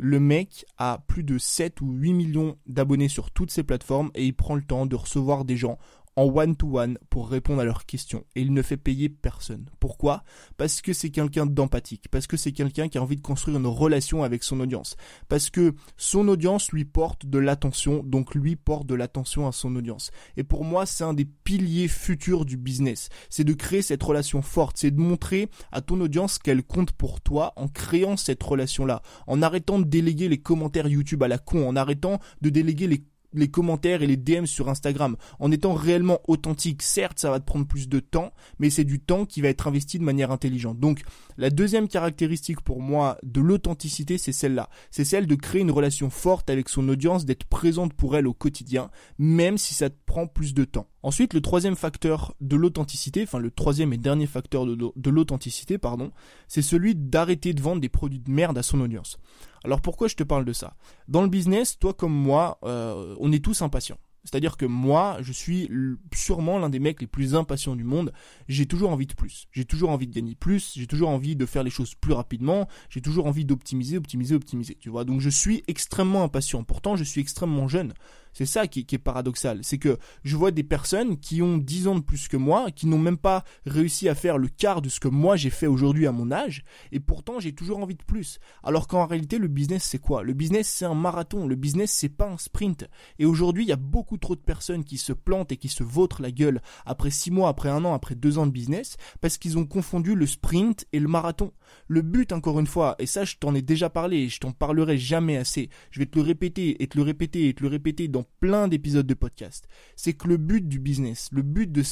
Le 0.00 0.20
mec 0.20 0.64
a 0.76 1.04
plus 1.08 1.24
de 1.24 1.38
7 1.38 1.80
ou 1.80 1.90
8 1.90 2.12
millions 2.12 2.56
d'abonnés 2.66 3.08
sur 3.08 3.32
toutes 3.32 3.50
ses 3.50 3.64
plateformes 3.64 4.12
et 4.14 4.24
il 4.24 4.32
prend 4.32 4.54
le 4.54 4.62
temps 4.62 4.86
de 4.86 4.94
recevoir 4.94 5.44
des 5.44 5.56
gens 5.56 5.76
en 6.18 6.24
one-to-one 6.24 6.98
pour 7.10 7.28
répondre 7.28 7.60
à 7.60 7.64
leurs 7.64 7.86
questions. 7.86 8.24
Et 8.34 8.40
il 8.40 8.52
ne 8.52 8.60
fait 8.60 8.76
payer 8.76 9.08
personne. 9.08 9.66
Pourquoi? 9.78 10.24
Parce 10.56 10.82
que 10.82 10.92
c'est 10.92 11.10
quelqu'un 11.10 11.46
d'empathique, 11.46 12.06
parce 12.10 12.26
que 12.26 12.36
c'est 12.36 12.50
quelqu'un 12.50 12.88
qui 12.88 12.98
a 12.98 13.02
envie 13.02 13.14
de 13.14 13.22
construire 13.22 13.56
une 13.56 13.68
relation 13.68 14.24
avec 14.24 14.42
son 14.42 14.58
audience, 14.58 14.96
parce 15.28 15.48
que 15.48 15.74
son 15.96 16.26
audience 16.26 16.72
lui 16.72 16.84
porte 16.84 17.24
de 17.24 17.38
l'attention, 17.38 18.02
donc 18.02 18.34
lui 18.34 18.56
porte 18.56 18.86
de 18.86 18.96
l'attention 18.96 19.46
à 19.46 19.52
son 19.52 19.76
audience. 19.76 20.10
Et 20.36 20.42
pour 20.42 20.64
moi, 20.64 20.86
c'est 20.86 21.04
un 21.04 21.14
des 21.14 21.24
piliers 21.24 21.86
futurs 21.86 22.44
du 22.44 22.56
business. 22.56 23.10
C'est 23.30 23.44
de 23.44 23.52
créer 23.52 23.82
cette 23.82 24.02
relation 24.02 24.42
forte, 24.42 24.76
c'est 24.76 24.90
de 24.90 25.00
montrer 25.00 25.48
à 25.70 25.82
ton 25.82 26.00
audience 26.00 26.40
qu'elle 26.40 26.64
compte 26.64 26.90
pour 26.90 27.20
toi 27.20 27.52
en 27.54 27.68
créant 27.68 28.16
cette 28.16 28.42
relation-là, 28.42 29.02
en 29.28 29.40
arrêtant 29.40 29.78
de 29.78 29.84
déléguer 29.84 30.28
les 30.28 30.38
commentaires 30.38 30.88
YouTube 30.88 31.22
à 31.22 31.28
la 31.28 31.38
con, 31.38 31.68
en 31.68 31.76
arrêtant 31.76 32.18
de 32.40 32.50
déléguer 32.50 32.88
les 32.88 33.04
les 33.32 33.48
commentaires 33.48 34.02
et 34.02 34.06
les 34.06 34.16
DM 34.16 34.46
sur 34.46 34.68
Instagram 34.68 35.16
en 35.38 35.50
étant 35.50 35.74
réellement 35.74 36.20
authentique. 36.28 36.82
Certes, 36.82 37.18
ça 37.18 37.30
va 37.30 37.40
te 37.40 37.44
prendre 37.44 37.66
plus 37.66 37.88
de 37.88 38.00
temps, 38.00 38.32
mais 38.58 38.70
c'est 38.70 38.84
du 38.84 39.00
temps 39.00 39.26
qui 39.26 39.40
va 39.40 39.48
être 39.48 39.66
investi 39.66 39.98
de 39.98 40.04
manière 40.04 40.30
intelligente. 40.30 40.78
Donc, 40.78 41.02
la 41.36 41.50
deuxième 41.50 41.88
caractéristique 41.88 42.60
pour 42.60 42.80
moi 42.80 43.18
de 43.22 43.40
l'authenticité, 43.40 44.18
c'est 44.18 44.32
celle-là. 44.32 44.68
C'est 44.90 45.04
celle 45.04 45.26
de 45.26 45.34
créer 45.34 45.62
une 45.62 45.70
relation 45.70 46.10
forte 46.10 46.50
avec 46.50 46.68
son 46.68 46.88
audience, 46.88 47.24
d'être 47.24 47.44
présente 47.44 47.94
pour 47.94 48.16
elle 48.16 48.26
au 48.26 48.34
quotidien, 48.34 48.90
même 49.18 49.58
si 49.58 49.74
ça 49.74 49.90
te 49.90 49.96
prend 50.06 50.26
plus 50.26 50.54
de 50.54 50.64
temps. 50.64 50.88
Ensuite, 51.02 51.32
le 51.32 51.40
troisième 51.40 51.76
facteur 51.76 52.34
de 52.40 52.56
l'authenticité, 52.56 53.22
enfin 53.22 53.38
le 53.38 53.50
troisième 53.50 53.92
et 53.92 53.98
dernier 53.98 54.26
facteur 54.26 54.66
de, 54.66 54.74
de 54.74 55.10
l'authenticité, 55.10 55.78
pardon, 55.78 56.10
c'est 56.48 56.62
celui 56.62 56.94
d'arrêter 56.96 57.54
de 57.54 57.62
vendre 57.62 57.80
des 57.80 57.88
produits 57.88 58.18
de 58.18 58.30
merde 58.30 58.58
à 58.58 58.62
son 58.62 58.80
audience. 58.80 59.18
Alors 59.64 59.80
pourquoi 59.80 60.08
je 60.08 60.14
te 60.14 60.22
parle 60.22 60.44
de 60.44 60.52
ça? 60.52 60.76
Dans 61.08 61.22
le 61.22 61.28
business, 61.28 61.78
toi 61.78 61.94
comme 61.94 62.12
moi, 62.14 62.58
euh, 62.64 63.14
on 63.18 63.32
est 63.32 63.44
tous 63.44 63.62
impatients. 63.62 63.98
C'est-à-dire 64.24 64.58
que 64.58 64.66
moi, 64.66 65.16
je 65.20 65.32
suis 65.32 65.70
sûrement 66.14 66.58
l'un 66.58 66.68
des 66.68 66.80
mecs 66.80 67.00
les 67.00 67.06
plus 67.06 67.34
impatients 67.34 67.76
du 67.76 67.84
monde. 67.84 68.12
J'ai 68.46 68.66
toujours 68.66 68.90
envie 68.90 69.06
de 69.06 69.14
plus. 69.14 69.46
J'ai 69.52 69.64
toujours 69.64 69.88
envie 69.88 70.06
de 70.06 70.14
gagner 70.14 70.34
plus. 70.34 70.74
J'ai 70.76 70.86
toujours 70.86 71.08
envie 71.08 71.34
de 71.34 71.46
faire 71.46 71.62
les 71.62 71.70
choses 71.70 71.94
plus 71.94 72.12
rapidement. 72.12 72.68
J'ai 72.90 73.00
toujours 73.00 73.26
envie 73.26 73.46
d'optimiser, 73.46 73.96
optimiser, 73.96 74.34
optimiser. 74.34 74.74
Tu 74.74 74.90
vois? 74.90 75.04
Donc 75.04 75.20
je 75.20 75.30
suis 75.30 75.64
extrêmement 75.66 76.24
impatient. 76.24 76.62
Pourtant, 76.62 76.94
je 76.94 77.04
suis 77.04 77.22
extrêmement 77.22 77.68
jeune. 77.68 77.94
C'est 78.38 78.46
ça 78.46 78.68
qui, 78.68 78.86
est 78.88 78.98
paradoxal. 78.98 79.58
C'est 79.62 79.78
que 79.78 79.98
je 80.22 80.36
vois 80.36 80.52
des 80.52 80.62
personnes 80.62 81.18
qui 81.18 81.42
ont 81.42 81.58
10 81.58 81.88
ans 81.88 81.96
de 81.96 82.02
plus 82.02 82.28
que 82.28 82.36
moi, 82.36 82.70
qui 82.70 82.86
n'ont 82.86 82.96
même 82.96 83.16
pas 83.16 83.42
réussi 83.66 84.08
à 84.08 84.14
faire 84.14 84.38
le 84.38 84.46
quart 84.46 84.80
de 84.80 84.88
ce 84.88 85.00
que 85.00 85.08
moi 85.08 85.34
j'ai 85.34 85.50
fait 85.50 85.66
aujourd'hui 85.66 86.06
à 86.06 86.12
mon 86.12 86.30
âge, 86.30 86.62
et 86.92 87.00
pourtant 87.00 87.40
j'ai 87.40 87.52
toujours 87.52 87.80
envie 87.80 87.96
de 87.96 88.04
plus. 88.04 88.38
Alors 88.62 88.86
qu'en 88.86 89.06
réalité, 89.06 89.38
le 89.38 89.48
business 89.48 89.82
c'est 89.82 89.98
quoi? 89.98 90.22
Le 90.22 90.34
business 90.34 90.68
c'est 90.68 90.84
un 90.84 90.94
marathon, 90.94 91.48
le 91.48 91.56
business 91.56 91.90
c'est 91.90 92.08
pas 92.08 92.30
un 92.30 92.38
sprint. 92.38 92.88
Et 93.18 93.26
aujourd'hui, 93.26 93.64
il 93.64 93.68
y 93.70 93.72
a 93.72 93.76
beaucoup 93.76 94.18
trop 94.18 94.36
de 94.36 94.40
personnes 94.40 94.84
qui 94.84 94.98
se 94.98 95.12
plantent 95.12 95.50
et 95.50 95.56
qui 95.56 95.68
se 95.68 95.82
vautrent 95.82 96.22
la 96.22 96.30
gueule 96.30 96.60
après 96.86 97.10
6 97.10 97.32
mois, 97.32 97.48
après 97.48 97.70
un 97.70 97.84
an, 97.84 97.92
après 97.92 98.14
2 98.14 98.38
ans 98.38 98.46
de 98.46 98.52
business, 98.52 98.98
parce 99.20 99.36
qu'ils 99.36 99.58
ont 99.58 99.66
confondu 99.66 100.14
le 100.14 100.28
sprint 100.28 100.86
et 100.92 101.00
le 101.00 101.08
marathon. 101.08 101.52
Le 101.88 102.02
but, 102.02 102.30
encore 102.30 102.60
une 102.60 102.68
fois, 102.68 102.94
et 103.00 103.06
ça 103.06 103.24
je 103.24 103.34
t'en 103.34 103.56
ai 103.56 103.62
déjà 103.62 103.90
parlé, 103.90 104.18
et 104.18 104.28
je 104.28 104.38
t'en 104.38 104.52
parlerai 104.52 104.96
jamais 104.96 105.36
assez, 105.36 105.70
je 105.90 105.98
vais 105.98 106.06
te 106.06 106.16
le 106.16 106.24
répéter 106.24 106.80
et 106.80 106.86
te 106.86 106.96
le 106.96 107.02
répéter 107.02 107.48
et 107.48 107.54
te 107.54 107.64
le 107.64 107.68
répéter 107.68 108.06
dans 108.06 108.27
plein 108.40 108.68
d'épisodes 108.68 109.06
de 109.06 109.14
podcast. 109.14 109.68
C'est 109.96 110.12
que 110.12 110.28
le 110.28 110.36
but 110.36 110.66
du 110.66 110.78
business, 110.78 111.28
le 111.32 111.42
but 111.42 111.70
de, 111.70 111.82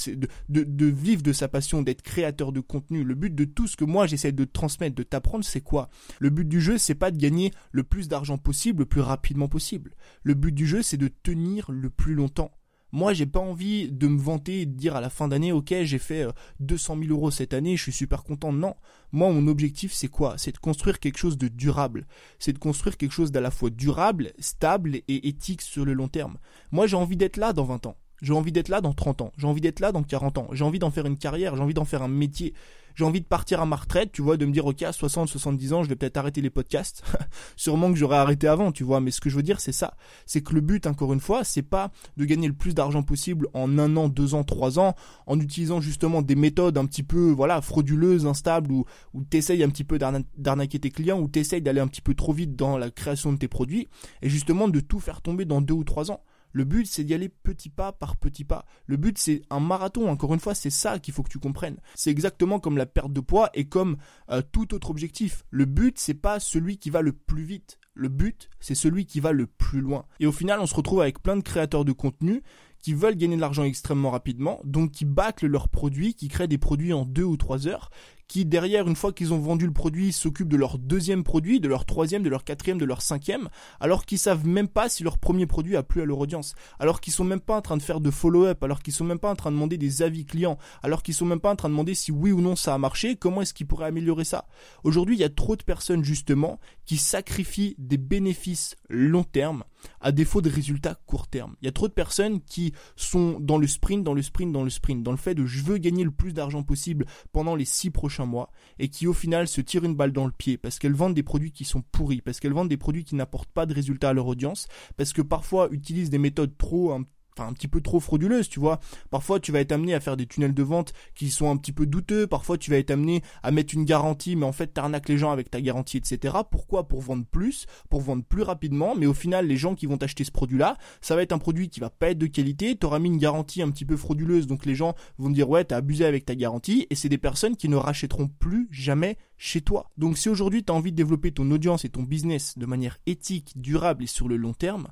de, 0.48 0.62
de, 0.64 0.86
vivre 0.86 1.22
de 1.22 1.32
sa 1.32 1.48
passion, 1.48 1.82
d'être 1.82 2.02
créateur 2.02 2.52
de 2.52 2.60
contenu, 2.60 3.04
le 3.04 3.14
but 3.14 3.34
de 3.34 3.44
tout 3.44 3.66
ce 3.66 3.76
que 3.76 3.84
moi 3.84 4.06
j'essaie 4.06 4.32
de 4.32 4.44
transmettre, 4.44 4.96
de 4.96 5.02
t'apprendre, 5.02 5.44
c'est 5.44 5.60
quoi? 5.60 5.88
Le 6.18 6.30
but 6.30 6.46
du 6.46 6.60
jeu, 6.60 6.78
c'est 6.78 6.94
pas 6.94 7.10
de 7.10 7.18
gagner 7.18 7.52
le 7.72 7.82
plus 7.82 8.08
d'argent 8.08 8.38
possible, 8.38 8.80
le 8.80 8.86
plus 8.86 9.00
rapidement 9.00 9.48
possible. 9.48 9.94
Le 10.22 10.34
but 10.34 10.52
du 10.52 10.66
jeu, 10.66 10.82
c'est 10.82 10.96
de 10.96 11.08
tenir 11.08 11.70
le 11.70 11.90
plus 11.90 12.14
longtemps. 12.14 12.52
Moi, 12.96 13.12
j'ai 13.12 13.26
pas 13.26 13.40
envie 13.40 13.90
de 13.92 14.06
me 14.06 14.18
vanter 14.18 14.62
et 14.62 14.64
de 14.64 14.72
dire 14.72 14.96
à 14.96 15.02
la 15.02 15.10
fin 15.10 15.28
d'année, 15.28 15.52
ok, 15.52 15.74
j'ai 15.82 15.98
fait 15.98 16.26
200 16.60 16.96
euh, 16.96 17.00
000 17.02 17.12
euros 17.12 17.30
cette 17.30 17.52
année, 17.52 17.76
je 17.76 17.82
suis 17.82 17.92
super 17.92 18.24
content. 18.24 18.54
Non. 18.54 18.74
Moi, 19.12 19.30
mon 19.30 19.48
objectif, 19.48 19.92
c'est 19.92 20.08
quoi? 20.08 20.36
C'est 20.38 20.52
de 20.52 20.56
construire 20.56 20.98
quelque 20.98 21.18
chose 21.18 21.36
de 21.36 21.48
durable. 21.48 22.06
C'est 22.38 22.54
de 22.54 22.58
construire 22.58 22.96
quelque 22.96 23.12
chose 23.12 23.32
d'à 23.32 23.42
la 23.42 23.50
fois 23.50 23.68
durable, 23.68 24.32
stable 24.38 24.96
et 25.08 25.28
éthique 25.28 25.60
sur 25.60 25.84
le 25.84 25.92
long 25.92 26.08
terme. 26.08 26.38
Moi, 26.72 26.86
j'ai 26.86 26.96
envie 26.96 27.18
d'être 27.18 27.36
là 27.36 27.52
dans 27.52 27.64
20 27.64 27.84
ans. 27.84 27.98
J'ai 28.22 28.32
envie 28.32 28.50
d'être 28.50 28.70
là 28.70 28.80
dans 28.80 28.94
30 28.94 29.20
ans. 29.20 29.32
J'ai 29.36 29.46
envie 29.46 29.60
d'être 29.60 29.80
là 29.80 29.92
dans 29.92 30.02
40 30.02 30.38
ans. 30.38 30.48
J'ai 30.52 30.64
envie 30.64 30.78
d'en 30.78 30.90
faire 30.90 31.04
une 31.04 31.18
carrière. 31.18 31.54
J'ai 31.54 31.62
envie 31.62 31.74
d'en 31.74 31.84
faire 31.84 32.00
un 32.00 32.08
métier 32.08 32.54
j'ai 32.96 33.04
envie 33.04 33.20
de 33.20 33.26
partir 33.26 33.60
à 33.60 33.66
ma 33.66 33.76
retraite, 33.76 34.10
tu 34.10 34.22
vois, 34.22 34.36
de 34.36 34.46
me 34.46 34.52
dire, 34.52 34.66
ok, 34.66 34.82
à 34.82 34.92
60, 34.92 35.28
70 35.28 35.72
ans, 35.74 35.82
je 35.84 35.88
vais 35.88 35.96
peut-être 35.96 36.16
arrêter 36.16 36.40
les 36.40 36.50
podcasts. 36.50 37.04
Sûrement 37.56 37.92
que 37.92 37.98
j'aurais 37.98 38.16
arrêté 38.16 38.48
avant, 38.48 38.72
tu 38.72 38.84
vois, 38.84 39.00
mais 39.00 39.10
ce 39.10 39.20
que 39.20 39.28
je 39.28 39.36
veux 39.36 39.42
dire, 39.42 39.60
c'est 39.60 39.72
ça. 39.72 39.94
C'est 40.24 40.40
que 40.40 40.54
le 40.54 40.62
but, 40.62 40.86
encore 40.86 41.12
une 41.12 41.20
fois, 41.20 41.44
c'est 41.44 41.62
pas 41.62 41.92
de 42.16 42.24
gagner 42.24 42.48
le 42.48 42.54
plus 42.54 42.74
d'argent 42.74 43.02
possible 43.02 43.48
en 43.52 43.78
un 43.78 43.96
an, 43.96 44.08
deux 44.08 44.34
ans, 44.34 44.44
trois 44.44 44.78
ans, 44.78 44.94
en 45.26 45.38
utilisant 45.38 45.80
justement 45.80 46.22
des 46.22 46.36
méthodes 46.36 46.78
un 46.78 46.86
petit 46.86 47.02
peu, 47.02 47.30
voilà, 47.30 47.60
frauduleuses, 47.60 48.26
instables, 48.26 48.72
où, 48.72 48.86
où 49.12 49.24
t'essayes 49.24 49.62
un 49.62 49.68
petit 49.68 49.84
peu 49.84 49.98
d'arnaquer 49.98 50.78
tes 50.78 50.90
clients, 50.90 51.20
où 51.20 51.28
t'essayes 51.28 51.62
d'aller 51.62 51.80
un 51.80 51.88
petit 51.88 52.02
peu 52.02 52.14
trop 52.14 52.32
vite 52.32 52.56
dans 52.56 52.78
la 52.78 52.90
création 52.90 53.32
de 53.32 53.38
tes 53.38 53.48
produits, 53.48 53.88
et 54.22 54.30
justement 54.30 54.68
de 54.68 54.80
tout 54.80 55.00
faire 55.00 55.20
tomber 55.20 55.44
dans 55.44 55.60
deux 55.60 55.74
ou 55.74 55.84
trois 55.84 56.10
ans. 56.10 56.22
Le 56.56 56.64
but, 56.64 56.86
c'est 56.86 57.04
d'y 57.04 57.12
aller 57.12 57.28
petit 57.28 57.68
pas 57.68 57.92
par 57.92 58.16
petit 58.16 58.42
pas. 58.42 58.64
Le 58.86 58.96
but, 58.96 59.18
c'est 59.18 59.42
un 59.50 59.60
marathon. 59.60 60.08
Encore 60.08 60.32
une 60.32 60.40
fois, 60.40 60.54
c'est 60.54 60.70
ça 60.70 60.98
qu'il 60.98 61.12
faut 61.12 61.22
que 61.22 61.28
tu 61.28 61.38
comprennes. 61.38 61.76
C'est 61.94 62.10
exactement 62.10 62.60
comme 62.60 62.78
la 62.78 62.86
perte 62.86 63.12
de 63.12 63.20
poids 63.20 63.50
et 63.52 63.66
comme 63.66 63.98
euh, 64.30 64.40
tout 64.52 64.72
autre 64.72 64.88
objectif. 64.88 65.44
Le 65.50 65.66
but, 65.66 65.98
c'est 65.98 66.14
pas 66.14 66.40
celui 66.40 66.78
qui 66.78 66.88
va 66.88 67.02
le 67.02 67.12
plus 67.12 67.42
vite. 67.42 67.78
Le 67.92 68.08
but, 68.08 68.48
c'est 68.58 68.74
celui 68.74 69.04
qui 69.04 69.20
va 69.20 69.32
le 69.32 69.46
plus 69.46 69.82
loin. 69.82 70.06
Et 70.18 70.26
au 70.26 70.32
final, 70.32 70.58
on 70.60 70.66
se 70.66 70.74
retrouve 70.74 71.02
avec 71.02 71.22
plein 71.22 71.36
de 71.36 71.42
créateurs 71.42 71.84
de 71.84 71.92
contenu 71.92 72.42
qui 72.78 72.94
veulent 72.94 73.16
gagner 73.16 73.36
de 73.36 73.40
l'argent 73.42 73.64
extrêmement 73.64 74.10
rapidement, 74.10 74.60
donc 74.64 74.92
qui 74.92 75.04
bâclent 75.04 75.48
leurs 75.48 75.68
produits, 75.68 76.14
qui 76.14 76.28
créent 76.28 76.48
des 76.48 76.56
produits 76.56 76.92
en 76.92 77.04
deux 77.04 77.24
ou 77.24 77.36
trois 77.36 77.66
heures, 77.66 77.90
qui 78.28 78.44
derrière, 78.44 78.88
une 78.88 78.96
fois 78.96 79.12
qu'ils 79.12 79.32
ont 79.32 79.38
vendu 79.38 79.66
le 79.66 79.72
produit, 79.72 80.12
s'occupent 80.12 80.48
de 80.48 80.56
leur 80.56 80.78
deuxième 80.78 81.24
produit, 81.24 81.60
de 81.60 81.68
leur 81.68 81.84
troisième, 81.84 82.22
de 82.22 82.28
leur 82.28 82.44
quatrième, 82.44 82.78
de 82.78 82.84
leur 82.84 83.02
cinquième, 83.02 83.48
alors 83.80 84.04
qu'ils 84.04 84.18
savent 84.18 84.46
même 84.46 84.68
pas 84.68 84.88
si 84.88 85.04
leur 85.04 85.18
premier 85.18 85.46
produit 85.46 85.76
a 85.76 85.82
plu 85.82 86.02
à 86.02 86.04
leur 86.04 86.18
audience, 86.18 86.54
alors 86.78 87.00
qu'ils 87.00 87.12
sont 87.12 87.24
même 87.24 87.40
pas 87.40 87.56
en 87.56 87.62
train 87.62 87.76
de 87.76 87.82
faire 87.82 88.00
de 88.00 88.10
follow-up, 88.10 88.62
alors 88.62 88.82
qu'ils 88.82 88.92
sont 88.92 89.04
même 89.04 89.18
pas 89.18 89.30
en 89.30 89.36
train 89.36 89.50
de 89.50 89.56
demander 89.56 89.78
des 89.78 90.02
avis 90.02 90.24
clients, 90.24 90.58
alors 90.82 91.02
qu'ils 91.02 91.14
sont 91.14 91.26
même 91.26 91.40
pas 91.40 91.50
en 91.50 91.56
train 91.56 91.68
de 91.68 91.74
demander 91.74 91.94
si 91.94 92.12
oui 92.12 92.32
ou 92.32 92.40
non 92.40 92.56
ça 92.56 92.74
a 92.74 92.78
marché, 92.78 93.16
comment 93.16 93.42
est-ce 93.42 93.54
qu'ils 93.54 93.66
pourraient 93.66 93.86
améliorer 93.86 94.24
ça. 94.24 94.46
Aujourd'hui, 94.84 95.16
il 95.16 95.20
y 95.20 95.24
a 95.24 95.28
trop 95.28 95.56
de 95.56 95.62
personnes 95.62 96.04
justement 96.04 96.58
qui 96.84 96.96
sacrifient 96.96 97.74
des 97.78 97.98
bénéfices 97.98 98.76
long 98.88 99.24
terme 99.24 99.64
à 100.00 100.12
défaut 100.12 100.40
de 100.40 100.50
résultats 100.50 100.96
court 101.06 101.28
terme. 101.28 101.56
Il 101.62 101.66
y 101.66 101.68
a 101.68 101.72
trop 101.72 101.88
de 101.88 101.92
personnes 101.92 102.40
qui 102.40 102.72
sont 102.96 103.38
dans 103.40 103.58
le 103.58 103.66
sprint, 103.66 104.04
dans 104.04 104.14
le 104.14 104.22
sprint, 104.22 104.52
dans 104.52 104.64
le 104.64 104.70
sprint, 104.70 105.02
dans 105.02 105.10
le 105.10 105.16
fait 105.16 105.34
de 105.34 105.46
je 105.46 105.62
veux 105.62 105.78
gagner 105.78 106.04
le 106.04 106.10
plus 106.10 106.32
d'argent 106.32 106.62
possible 106.62 107.06
pendant 107.32 107.54
les 107.54 107.64
six 107.64 107.90
prochains 107.90 108.26
mois 108.26 108.50
et 108.78 108.88
qui 108.88 109.06
au 109.06 109.12
final 109.12 109.48
se 109.48 109.60
tirent 109.60 109.84
une 109.84 109.94
balle 109.94 110.12
dans 110.12 110.26
le 110.26 110.32
pied 110.32 110.56
parce 110.56 110.78
qu'elles 110.78 110.94
vendent 110.94 111.14
des 111.14 111.22
produits 111.22 111.52
qui 111.52 111.64
sont 111.64 111.82
pourris, 111.92 112.20
parce 112.20 112.40
qu'elles 112.40 112.52
vendent 112.52 112.68
des 112.68 112.76
produits 112.76 113.04
qui 113.04 113.14
n'apportent 113.14 113.52
pas 113.52 113.66
de 113.66 113.74
résultats 113.74 114.10
à 114.10 114.12
leur 114.12 114.26
audience, 114.26 114.68
parce 114.96 115.12
que 115.12 115.22
parfois 115.22 115.68
utilisent 115.70 116.10
des 116.10 116.18
méthodes 116.18 116.56
trop 116.56 116.92
enfin 117.36 117.48
un 117.48 117.52
petit 117.52 117.68
peu 117.68 117.80
trop 117.80 118.00
frauduleuse, 118.00 118.48
tu 118.48 118.60
vois. 118.60 118.80
Parfois, 119.10 119.40
tu 119.40 119.52
vas 119.52 119.60
être 119.60 119.72
amené 119.72 119.94
à 119.94 120.00
faire 120.00 120.16
des 120.16 120.26
tunnels 120.26 120.54
de 120.54 120.62
vente 120.62 120.92
qui 121.14 121.30
sont 121.30 121.50
un 121.50 121.56
petit 121.56 121.72
peu 121.72 121.86
douteux. 121.86 122.26
Parfois, 122.26 122.58
tu 122.58 122.70
vas 122.70 122.78
être 122.78 122.90
amené 122.90 123.22
à 123.42 123.50
mettre 123.50 123.74
une 123.74 123.84
garantie, 123.84 124.36
mais 124.36 124.46
en 124.46 124.52
fait, 124.52 124.68
t'arnaques 124.68 125.08
les 125.08 125.18
gens 125.18 125.30
avec 125.30 125.50
ta 125.50 125.60
garantie, 125.60 125.98
etc. 125.98 126.34
Pourquoi? 126.50 126.88
Pour 126.88 127.00
vendre 127.00 127.24
plus, 127.24 127.66
pour 127.90 128.00
vendre 128.00 128.24
plus 128.24 128.42
rapidement. 128.42 128.94
Mais 128.96 129.06
au 129.06 129.14
final, 129.14 129.46
les 129.46 129.56
gens 129.56 129.74
qui 129.74 129.86
vont 129.86 129.98
t'acheter 129.98 130.24
ce 130.24 130.30
produit-là, 130.30 130.76
ça 131.00 131.14
va 131.16 131.22
être 131.22 131.32
un 131.32 131.38
produit 131.38 131.68
qui 131.68 131.80
va 131.80 131.90
pas 131.90 132.10
être 132.10 132.18
de 132.18 132.26
qualité. 132.26 132.76
T'auras 132.76 132.98
mis 132.98 133.08
une 133.08 133.18
garantie 133.18 133.62
un 133.62 133.70
petit 133.70 133.84
peu 133.84 133.96
frauduleuse, 133.96 134.46
donc 134.46 134.66
les 134.66 134.74
gens 134.74 134.94
vont 135.18 135.30
dire 135.30 135.48
ouais, 135.48 135.64
t'as 135.64 135.76
abusé 135.76 136.04
avec 136.04 136.24
ta 136.24 136.34
garantie. 136.34 136.86
Et 136.90 136.94
c'est 136.94 137.08
des 137.08 137.18
personnes 137.18 137.56
qui 137.56 137.68
ne 137.68 137.76
rachèteront 137.76 138.28
plus 138.28 138.68
jamais 138.70 139.18
chez 139.36 139.60
toi. 139.60 139.90
Donc, 139.96 140.16
si 140.18 140.28
aujourd'hui 140.28 140.64
t'as 140.64 140.72
envie 140.72 140.92
de 140.92 140.96
développer 140.96 141.32
ton 141.32 141.50
audience 141.50 141.84
et 141.84 141.88
ton 141.88 142.02
business 142.02 142.56
de 142.56 142.66
manière 142.66 142.98
éthique, 143.06 143.52
durable 143.56 144.04
et 144.04 144.06
sur 144.06 144.28
le 144.28 144.36
long 144.36 144.54
terme, 144.54 144.88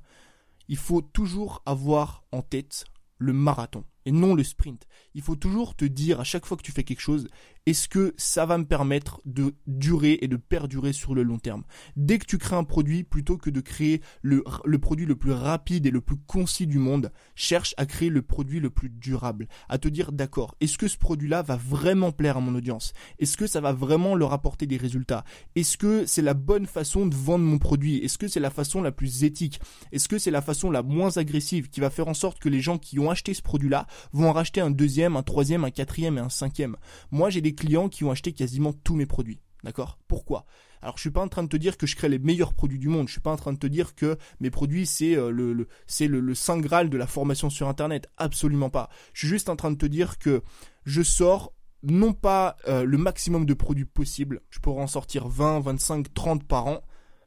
il 0.69 0.77
faut 0.77 1.03
toujours 1.03 1.63
avoir 1.67 2.25
en 2.33 2.43
tête 2.43 2.85
le 3.19 3.33
marathon. 3.33 3.85
Et 4.07 4.13
non 4.13 4.35
le 4.35 4.45
sprint. 4.45 4.87
Il 5.15 5.23
faut 5.23 5.37
toujours 5.37 5.75
te 5.75 5.85
dire 5.85 6.21
à 6.21 6.25
chaque 6.25 6.47
fois 6.47 6.57
que 6.57 6.63
tu 6.63 6.73
fais 6.73 6.85
quelque 6.85 7.01
chose, 7.01 7.29
est-ce 7.67 7.89
que 7.89 8.15
ça 8.19 8.45
va 8.45 8.59
me 8.59 8.67
permettre 8.67 9.23
de 9.25 9.55
durer 9.67 10.19
et 10.21 10.29
de 10.29 10.37
perdurer 10.37 10.93
sur 10.93 11.15
le 11.15 11.23
long 11.23 11.39
terme? 11.39 11.65
Dès 11.97 12.19
que 12.19 12.27
tu 12.27 12.37
crées 12.37 12.57
un 12.57 12.65
produit, 12.65 13.05
plutôt 13.05 13.39
que 13.39 13.49
de 13.49 13.61
créer 13.61 14.03
le, 14.21 14.45
le, 14.65 14.79
produit 14.79 15.07
le 15.07 15.17
plus 15.17 15.33
rapide 15.33 15.87
et 15.87 15.91
le 15.91 16.03
plus 16.03 16.19
concis 16.27 16.67
du 16.67 16.79
monde, 16.79 17.11
cherche 17.35 17.75
à 17.79 17.87
créer 17.87 18.11
le 18.11 18.21
produit 18.21 18.61
le 18.61 18.69
plus 18.69 18.91
durable. 18.91 19.49
À 19.69 19.79
te 19.79 19.89
dire, 19.89 20.13
d'accord, 20.13 20.55
est-ce 20.61 20.77
que 20.77 20.89
ce 20.89 20.99
produit-là 20.99 21.43
va 21.43 21.57
vraiment 21.57 22.13
plaire 22.13 22.37
à 22.37 22.41
mon 22.41 22.55
audience? 22.55 22.93
Est-ce 23.19 23.39
que 23.39 23.47
ça 23.47 23.63
va 23.63 23.73
vraiment 23.73 24.15
leur 24.15 24.35
apporter 24.35 24.67
des 24.67 24.77
résultats? 24.77 25.25
Est-ce 25.55 25.79
que 25.79 26.05
c'est 26.05 26.23
la 26.23 26.35
bonne 26.35 26.67
façon 26.67 27.07
de 27.07 27.15
vendre 27.15 27.45
mon 27.45 27.59
produit? 27.59 27.97
Est-ce 27.99 28.19
que 28.19 28.29
c'est 28.29 28.41
la 28.41 28.51
façon 28.51 28.83
la 28.83 28.93
plus 28.93 29.25
éthique? 29.25 29.61
Est-ce 29.91 30.09
que 30.09 30.19
c'est 30.19 30.31
la 30.31 30.43
façon 30.43 30.71
la 30.71 30.83
moins 30.83 31.17
agressive 31.17 31.71
qui 31.71 31.81
va 31.81 31.89
faire 31.89 32.09
en 32.09 32.15
sorte 32.15 32.39
que 32.41 32.51
les 32.51 32.61
gens 32.61 32.77
qui 32.77 32.99
ont 32.99 33.11
acheté 33.11 33.33
ce 33.33 33.43
produit-là 33.43 33.87
vont 34.13 34.29
en 34.29 34.33
racheter 34.33 34.61
un 34.61 34.71
deuxième, 34.71 35.17
un 35.17 35.23
troisième, 35.23 35.65
un 35.65 35.71
quatrième 35.71 36.19
et 36.19 36.21
un 36.21 36.29
cinquième 36.29 36.77
Moi, 37.11 37.31
j'ai 37.31 37.41
des 37.41 37.55
clients 37.55 37.89
qui 37.89 38.05
ont 38.05 38.11
acheté 38.11 38.33
quasiment 38.33 38.73
tous 38.73 38.97
mes 38.97 39.07
produits. 39.07 39.41
D'accord? 39.65 39.99
Pourquoi? 40.09 40.45
Alors 40.83 40.99
je 40.99 41.01
suis 41.01 41.11
pas 41.11 41.23
en 41.23 41.29
train 41.29 41.43
de 41.43 41.49
te 41.49 41.57
dire 41.57 41.79
que 41.79 41.87
je 41.87 41.97
crée 41.97 42.11
les 42.11 42.19
meilleurs 42.19 42.53
produits 42.53 42.79
du 42.79 42.89
monde. 42.89 43.09
Je 43.09 43.13
suis 43.13 43.21
pas 43.23 43.33
en 43.33 43.37
train 43.37 43.55
de 43.55 43.59
te 43.59 43.67
dire 43.67 43.95
que 43.95 44.19
mes 44.41 44.51
produits 44.51 44.85
c'est 44.85 45.17
euh, 45.17 45.31
le, 45.31 45.67
c'est 45.87 46.09
le, 46.09 46.35
saint 46.35 46.59
graal 46.59 46.91
de 46.91 46.99
la 46.99 47.07
formation 47.07 47.49
sur 47.49 47.69
internet. 47.69 48.11
Absolument 48.19 48.69
pas. 48.69 48.91
Je 49.15 49.21
suis 49.21 49.29
juste 49.29 49.49
en 49.49 49.57
train 49.57 49.71
de 49.71 49.79
te 49.79 49.87
dire 49.87 50.19
que 50.19 50.43
je 50.85 51.01
sors 51.01 51.55
non 51.83 52.13
pas 52.13 52.59
euh, 52.69 52.85
le 52.85 52.99
maximum 52.99 53.47
de 53.47 53.55
produits 53.55 53.87
possible. 53.87 54.43
Je 54.51 54.59
pourrais 54.59 54.83
en 54.83 54.87
sortir 54.87 55.27
20, 55.27 55.61
25, 55.61 56.13
30 56.13 56.45
par 56.45 56.67
an 56.67 56.83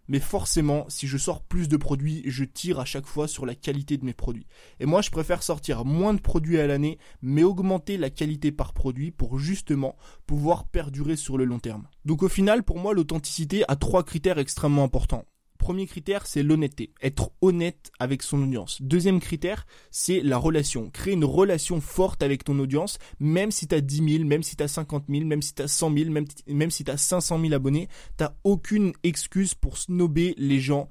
mais 0.07 0.19
forcément, 0.19 0.85
si 0.89 1.07
je 1.07 1.17
sors 1.17 1.41
plus 1.41 1.67
de 1.67 1.77
produits, 1.77 2.23
je 2.25 2.43
tire 2.43 2.79
à 2.79 2.85
chaque 2.85 3.05
fois 3.05 3.27
sur 3.27 3.45
la 3.45 3.55
qualité 3.55 3.97
de 3.97 4.05
mes 4.05 4.13
produits. 4.13 4.47
Et 4.79 4.85
moi, 4.85 5.01
je 5.01 5.09
préfère 5.09 5.43
sortir 5.43 5.85
moins 5.85 6.13
de 6.13 6.21
produits 6.21 6.59
à 6.59 6.67
l'année, 6.67 6.97
mais 7.21 7.43
augmenter 7.43 7.97
la 7.97 8.09
qualité 8.09 8.51
par 8.51 8.73
produit 8.73 9.11
pour 9.11 9.39
justement 9.39 9.95
pouvoir 10.25 10.65
perdurer 10.65 11.15
sur 11.15 11.37
le 11.37 11.45
long 11.45 11.59
terme. 11.59 11.87
Donc 12.05 12.23
au 12.23 12.29
final, 12.29 12.63
pour 12.63 12.79
moi, 12.79 12.93
l'authenticité 12.93 13.63
a 13.67 13.75
trois 13.75 14.03
critères 14.03 14.39
extrêmement 14.39 14.83
importants. 14.83 15.25
Premier 15.57 15.85
critère, 15.85 16.25
c'est 16.25 16.43
l'honnêteté. 16.43 16.93
Être 17.01 17.31
honnête 17.41 17.91
avec 17.99 18.23
son 18.23 18.41
audience. 18.43 18.81
Deuxième 18.81 19.19
critère, 19.19 19.65
c'est 19.91 20.21
la 20.21 20.37
relation. 20.37 20.89
Créer 20.89 21.13
une 21.13 21.25
relation 21.25 21.81
forte 21.81 22.23
avec 22.23 22.43
ton 22.43 22.57
audience, 22.59 22.99
même 23.19 23.51
si 23.51 23.67
tu 23.67 23.75
as 23.75 23.81
10 23.81 24.17
000, 24.17 24.25
même 24.25 24.43
si 24.43 24.55
tu 24.55 24.63
as 24.63 24.67
50 24.67 25.05
000, 25.09 25.25
même 25.25 25.41
si 25.41 25.53
tu 25.53 25.61
as 25.61 25.67
100 25.67 25.97
000, 25.97 26.11
même, 26.11 26.71
si 26.71 26.83
tu 26.83 26.91
as 26.91 26.97
500 26.97 27.39
000 27.41 27.53
abonnés, 27.53 27.87
t'as 28.15 28.33
aucune 28.43 28.93
excuse 29.03 29.53
pour 29.55 29.77
snober 29.77 30.35
les 30.37 30.59
gens 30.59 30.89